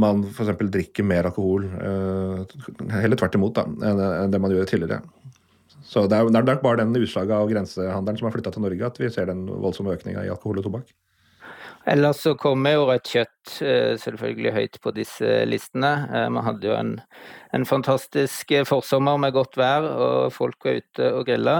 Man 0.00 0.26
f.eks. 0.28 0.52
drikker 0.72 1.06
mer 1.06 1.30
alkohol, 1.30 1.66
uh, 1.80 2.90
heller 2.92 3.18
tvert 3.18 3.38
imot, 3.38 3.56
da, 3.56 3.64
enn, 3.90 4.32
det 4.32 4.42
man 4.42 4.52
gjør 4.52 4.68
tidligere. 4.68 5.00
Så 5.86 6.06
det 6.10 6.18
er, 6.18 6.30
det 6.34 6.60
bare 6.64 6.82
den 6.82 6.96
utslaget 6.98 7.36
av 7.36 7.50
grensehandelen 7.50 8.18
som 8.18 8.28
har 8.28 8.34
flytta 8.34 8.52
til 8.54 8.64
Norge, 8.64 8.88
at 8.88 9.00
vi 9.00 9.10
ser 9.12 9.30
den 9.30 9.46
voldsomme 9.46 9.94
økninga 9.94 10.24
i 10.26 10.32
alkohol 10.32 10.60
og 10.60 10.66
tobakk. 10.66 10.94
Ellers 11.86 12.18
så 12.24 12.32
kommer 12.34 12.74
jo 12.74 12.86
rødt 12.88 13.06
kjøtt 13.12 13.50
eh, 13.62 13.92
selvfølgelig 14.02 14.52
høyt 14.56 14.78
på 14.82 14.90
disse 14.96 15.34
listene. 15.46 15.92
Vi 16.10 16.22
eh, 16.24 16.38
hadde 16.48 16.66
jo 16.66 16.74
en, 16.74 16.90
en, 17.54 17.66
fantastisk 17.68 18.50
eh, 18.50 18.66
forsommer 18.66 19.20
med 19.22 19.36
godt 19.36 19.54
vær, 19.60 19.86
og 19.86 20.34
folk 20.34 20.66
var 20.66 20.80
ute 20.80 21.12
og 21.14 21.22
grilla. 21.28 21.56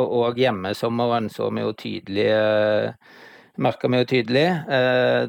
Og 0.00 0.16
òg 0.22 0.40
hjemmesommeren 0.40 1.28
så 1.32 1.50
vi 1.52 1.66
jo 1.66 1.76
tydelig 1.76 2.30
merka 3.60 3.88
vi 3.88 4.00
jo 4.00 4.08
tydelig, 4.08 4.46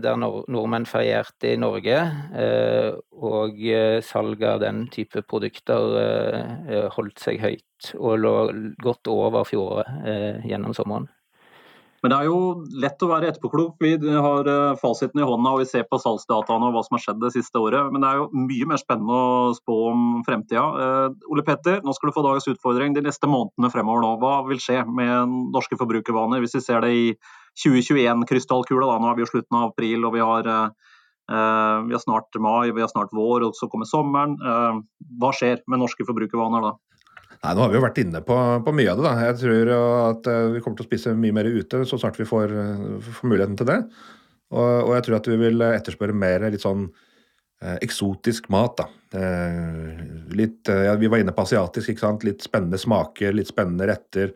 der 0.04 0.20
nordmenn 0.22 0.86
ferierte 0.88 1.54
i 1.54 1.60
Norge. 1.60 1.98
Og 3.20 3.60
salget 4.06 4.48
av 4.50 4.62
den 4.64 4.86
type 4.94 5.24
produkter 5.28 6.88
holdt 6.96 7.20
seg 7.24 7.42
høyt, 7.44 7.92
og 8.00 8.22
lå 8.24 8.36
godt 8.84 9.12
over 9.12 9.44
fjoråret 9.48 10.48
gjennom 10.48 10.76
sommeren. 10.78 11.10
Men 12.04 12.12
det 12.12 12.18
er 12.20 12.28
jo 12.28 12.40
lett 12.84 13.04
å 13.06 13.08
være 13.08 13.30
etterpåklok. 13.32 13.78
Vi 13.80 13.94
har 14.12 14.48
eh, 14.52 14.74
fasiten 14.82 15.22
i 15.22 15.28
hånda 15.28 15.54
og 15.56 15.62
vi 15.62 15.68
ser 15.70 15.86
på 15.88 16.02
salgsdataene 16.04 16.68
og 16.68 16.76
hva 16.76 16.82
som 16.84 16.98
har 16.98 17.04
skjedd 17.06 17.22
det 17.24 17.32
siste 17.32 17.62
året. 17.64 17.94
Men 17.96 18.04
det 18.04 18.10
er 18.10 18.20
jo 18.20 18.42
mye 18.50 18.68
mer 18.68 18.82
spennende 18.82 19.20
å 19.24 19.54
spå 19.56 19.78
om 19.94 20.02
fremtida. 20.28 20.66
Uh, 20.76 21.32
Ole 21.32 21.46
Petter, 21.48 21.80
nå 21.80 21.96
skal 21.96 22.12
du 22.12 22.18
få 22.18 22.26
dagens 22.26 22.50
utfordring 22.52 22.98
de 22.98 23.06
neste 23.06 23.30
månedene 23.32 23.72
fremover 23.72 24.04
nå. 24.04 24.12
Hva 24.20 24.34
vil 24.50 24.60
skje 24.60 24.82
med 24.84 25.32
norske 25.56 25.80
forbrukervaner 25.80 26.44
hvis 26.44 26.58
vi 26.60 26.66
ser 26.66 26.84
det 26.84 26.92
i 26.92 27.06
2021-krystallkula? 27.64 29.00
Nå 29.00 29.08
er 29.08 29.16
vi 29.16 29.24
jo 29.24 29.32
slutten 29.32 29.62
av 29.62 29.72
april 29.72 30.04
og 30.04 30.18
vi 30.18 30.28
har, 30.28 30.52
uh, 30.52 31.78
vi 31.88 31.96
har 31.96 32.04
snart 32.04 32.36
mai, 32.36 32.74
vi 32.76 32.84
har 32.84 32.92
snart 32.92 33.16
vår 33.16 33.48
og 33.48 33.56
så 33.56 33.72
kommer 33.72 33.88
sommeren. 33.88 34.36
Hva 35.24 35.32
skjer 35.40 35.64
med 35.72 35.86
norske 35.86 36.04
forbrukervaner 36.04 36.68
da? 36.68 36.76
Nei, 37.44 37.54
Nå 37.58 37.66
har 37.66 37.72
vi 37.72 37.76
jo 37.76 37.84
vært 37.84 38.00
inne 38.00 38.22
på, 38.24 38.36
på, 38.64 38.74
mye 38.76 38.92
av 38.92 39.00
det. 39.00 39.06
da. 39.06 39.14
Jeg 39.28 39.40
tror 39.42 39.72
at 39.76 40.28
uh, 40.32 40.52
vi 40.54 40.62
kommer 40.64 40.80
til 40.80 40.86
å 40.86 40.90
spise 40.90 41.16
mye 41.20 41.36
mer 41.36 41.50
ute 41.52 41.84
så 41.90 42.00
snart 42.00 42.20
vi 42.20 42.28
får, 42.28 42.54
uh, 42.56 43.10
får 43.20 43.32
muligheten 43.32 43.58
til 43.60 43.68
det. 43.68 43.80
Og, 44.54 44.62
og, 44.62 44.92
jeg 44.96 45.08
tror 45.08 45.18
at 45.18 45.28
vi 45.28 45.40
vil 45.42 45.66
etterspørre 45.66 46.16
mer 46.16 46.46
litt 46.54 46.64
sånn 46.64 46.88
uh, 46.88 47.78
eksotisk 47.84 48.48
mat. 48.54 48.78
da. 48.80 48.88
Litt, 50.34 50.68
ja, 50.68 50.96
Vi 50.98 51.08
var 51.08 51.22
inne 51.22 51.34
på 51.36 51.46
asiatisk. 51.46 51.94
Litt 52.26 52.46
spennende 52.46 52.80
smaker, 52.82 53.34
litt 53.34 53.52
spennende 53.52 53.88
retter. 53.88 54.34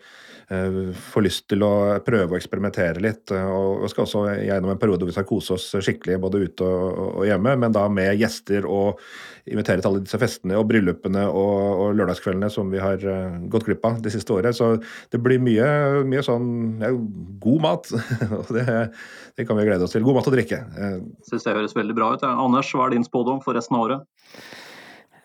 Eh, 0.48 0.76
får 0.96 1.24
lyst 1.26 1.44
til 1.52 1.63
å 1.68 2.00
prøve 2.08 2.32
å 2.32 2.38
eksperimentere 2.38 3.02
litt. 3.04 3.34
Eh, 3.36 3.48
og 3.52 3.82
Vi 3.84 3.90
skal 3.92 4.06
også 4.06 4.22
gjennom 4.48 4.72
en 4.72 4.80
periode 4.80 5.04
hvor 5.04 5.10
vi 5.10 5.16
skal 5.18 5.28
kose 5.28 5.58
oss 5.58 5.66
skikkelig 5.84 6.22
både 6.24 6.40
ute 6.46 6.68
og, 6.68 7.26
hjemme, 7.28 7.58
men 7.60 7.74
da 7.76 7.84
med 7.92 8.16
gjester 8.16 8.63
og 8.63 9.02
invitere 9.48 9.84
til 9.84 9.90
alle 9.90 10.06
disse 10.06 10.20
festene 10.20 10.56
og 10.56 10.70
bryllupene 10.70 11.26
og, 11.28 11.58
og 11.84 12.00
lørdagskveldene 12.00 12.48
som 12.52 12.72
vi 12.72 12.80
har 12.80 13.04
eh, 13.04 13.42
gått 13.52 13.68
glipp 13.68 13.84
av 13.90 14.00
det 14.06 14.13
siste 14.16 14.38
året. 14.38 14.56
Så 14.56 14.78
det 15.12 15.20
blir 15.20 15.44
mye, 15.44 15.68
mye 16.08 16.24
sånn 16.24 16.80
ja, 16.80 16.94
god 17.44 17.66
mat. 17.68 17.92
og 18.40 18.54
det, 18.56 18.68
det, 19.36 19.44
kan 19.44 19.60
vi 19.60 19.68
glede 19.68 19.84
oss 19.84 19.98
til. 19.98 20.08
God 20.08 20.22
mat 20.22 20.32
og 20.32 20.38
drikke. 20.38 20.62
Syns 21.28 21.44
det 21.44 21.58
høres 21.60 21.76
veldig 21.76 21.98
bra 21.98 22.13
ut. 22.16 22.24
Anders, 22.24 22.72
hva 22.72 22.88
er 22.88 22.96
din 22.96 23.08
spådom 23.08 23.44
for 23.44 23.60
resten 23.60 23.76
av 23.76 23.90
året? 23.90 24.08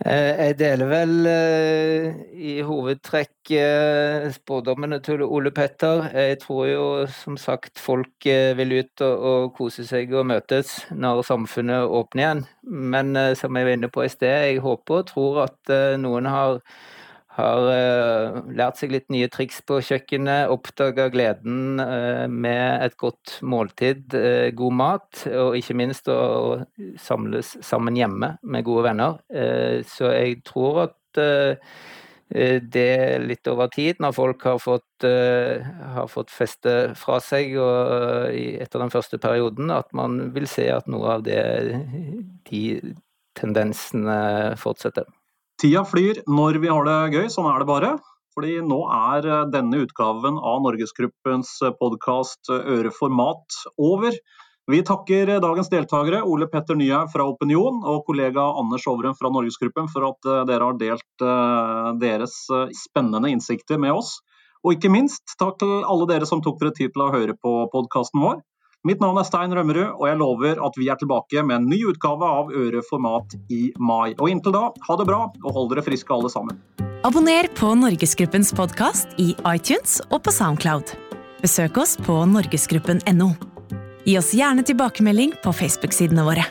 Eh, 0.03 0.35
jeg 0.49 0.55
deler 0.59 0.88
vel 0.91 1.27
eh, 1.31 2.07
i 2.35 2.53
hovedtrekk 2.67 3.53
eh, 3.55 4.25
spådommene 4.35 4.99
til 5.05 5.23
Ole 5.23 5.53
Petter. 5.55 6.09
Jeg 6.11 6.41
tror 6.43 6.65
jo 6.67 6.87
som 7.07 7.37
sagt 7.38 7.79
folk 7.79 8.27
vil 8.59 8.75
ut 8.81 9.05
og 9.07 9.53
kose 9.55 9.87
seg 9.87 10.11
og 10.19 10.27
møtes 10.33 10.75
når 10.91 11.23
samfunnet 11.29 11.87
åpner 11.87 12.25
igjen. 12.25 12.43
Men 12.67 13.15
som 13.38 13.55
jeg 13.55 13.69
var 13.69 13.79
inne 13.79 13.93
på 13.95 14.03
i 14.03 14.11
sted, 14.11 14.35
jeg 14.49 14.65
håper 14.65 15.03
og 15.05 15.07
tror 15.12 15.41
at 15.45 15.75
noen 16.03 16.27
har 16.31 16.59
har 17.37 17.64
uh, 17.64 18.40
lært 18.53 18.81
seg 18.81 18.92
litt 18.92 19.09
nye 19.12 19.29
triks 19.33 19.62
på 19.68 19.79
kjøkkenet, 19.85 20.51
oppdaga 20.53 21.09
gleden 21.12 21.81
uh, 21.81 22.27
med 22.29 22.85
et 22.85 22.97
godt 23.01 23.38
måltid, 23.47 24.12
uh, 24.12 24.51
god 24.57 24.77
mat, 24.77 25.23
og 25.31 25.57
ikke 25.57 25.77
minst 25.81 26.11
å, 26.12 26.18
samles 27.01 27.55
sammen 27.64 27.97
hjemme 27.97 28.35
med 28.42 28.66
gode 28.66 28.85
venner. 28.90 29.18
så 29.88 30.12
jeg 30.12 30.40
tror 30.47 30.83
at 30.87 31.21
det 32.73 33.21
litt 33.27 33.49
over 33.51 33.68
tid, 33.73 33.99
når 34.01 34.14
folk 34.16 34.45
har 34.49 34.61
fått, 34.62 35.05
har 35.05 36.09
fått 36.09 36.33
feste 36.33 36.75
fra 36.97 37.18
seg 37.21 37.59
og, 37.61 38.33
etter 38.33 38.81
den 38.81 38.92
første 38.95 39.21
perioden, 39.21 39.73
at 39.75 39.92
man 39.97 40.31
vil 40.33 40.49
se 40.49 40.64
at 40.73 40.88
noe 40.90 41.18
av 41.18 41.27
det, 41.27 41.42
de 42.49 42.62
tendensene 43.38 44.16
fortsetter. 44.61 45.09
Tida 45.62 45.85
flyr 45.87 46.25
når 46.27 46.57
vi 46.59 46.70
har 46.72 46.88
det 46.88 47.14
gøy, 47.14 47.27
sånn 47.31 47.46
er 47.46 47.62
det 47.62 47.68
bare. 47.68 47.90
Fordi 48.35 48.57
nå 48.66 48.81
er 48.90 49.27
denne 49.53 49.85
utgaven 49.85 50.40
av 50.40 50.62
Norgesgruppens 50.64 51.53
podkast 51.79 52.51
Øre 52.51 52.90
for 52.96 53.14
mat 53.14 53.59
over. 53.79 54.16
Vi 54.70 54.81
takker 54.87 55.31
dagens 55.42 55.70
deltakere, 55.70 56.25
Ole 56.27 56.48
Petter 56.51 56.75
Nyhaug 56.79 57.12
fra 57.14 57.29
Opinion 57.31 57.79
og 57.87 58.03
kollega 58.09 58.48
Anders 58.59 58.88
Overem 58.90 59.14
fra 59.18 59.31
Norgesgruppen 59.31 59.87
for 59.92 60.09
at 60.11 60.31
eh, 60.33 60.42
dere 60.51 60.68
har 60.68 60.79
delt 60.83 61.25
eh, 61.27 61.88
deres 62.03 62.37
eh, 62.51 62.70
spennende 62.83 63.31
innsikter 63.31 63.79
med 63.83 63.94
oss. 64.01 64.16
Og 64.66 64.75
ikke 64.77 64.90
minst 64.90 65.35
takk 65.38 65.59
til 65.62 65.83
alle 65.83 66.11
dere 66.11 66.27
som 66.27 66.42
tok 66.42 66.59
dere 66.59 66.75
tid 66.75 66.94
til 66.94 67.07
å 67.07 67.12
høre 67.14 67.38
på 67.38 67.55
podkasten 67.75 68.22
vår. 68.22 68.42
Mitt 68.83 68.99
navn 68.99 69.14
er 69.21 69.23
Stein 69.23 69.53
Rømmerud, 69.55 69.92
og 69.95 70.09
jeg 70.09 70.18
lover 70.18 70.59
at 70.66 70.75
vi 70.75 70.88
er 70.90 70.99
tilbake 70.99 71.42
med 71.47 71.55
en 71.61 71.66
ny 71.71 71.77
utgave 71.87 72.27
av 72.27 72.49
Øre 72.51 72.81
for 72.83 72.99
mat 73.03 73.37
i 73.47 73.68
mai. 73.79 74.11
Og 74.16 74.27
inntil 74.27 74.57
da, 74.57 74.62
ha 74.75 74.97
det 74.99 75.07
bra, 75.07 75.21
og 75.31 75.55
hold 75.55 75.68
dere 75.71 75.85
friske 75.87 76.11
alle 76.11 76.31
sammen. 76.33 76.59
Abonner 77.07 77.47
på 77.55 77.71
Norgesgruppens 77.79 78.51
podkast 78.59 79.14
i 79.23 79.37
iTunes 79.53 80.01
og 80.09 80.25
på 80.27 80.35
Soundcloud. 80.35 80.97
Besøk 81.45 81.79
oss 81.79 81.95
på 82.03 82.16
norgesgruppen.no. 82.35 83.31
Gi 84.03 84.18
oss 84.18 84.33
gjerne 84.35 84.66
tilbakemelding 84.66 85.38
på 85.47 85.55
Facebook-sidene 85.62 86.27
våre. 86.27 86.49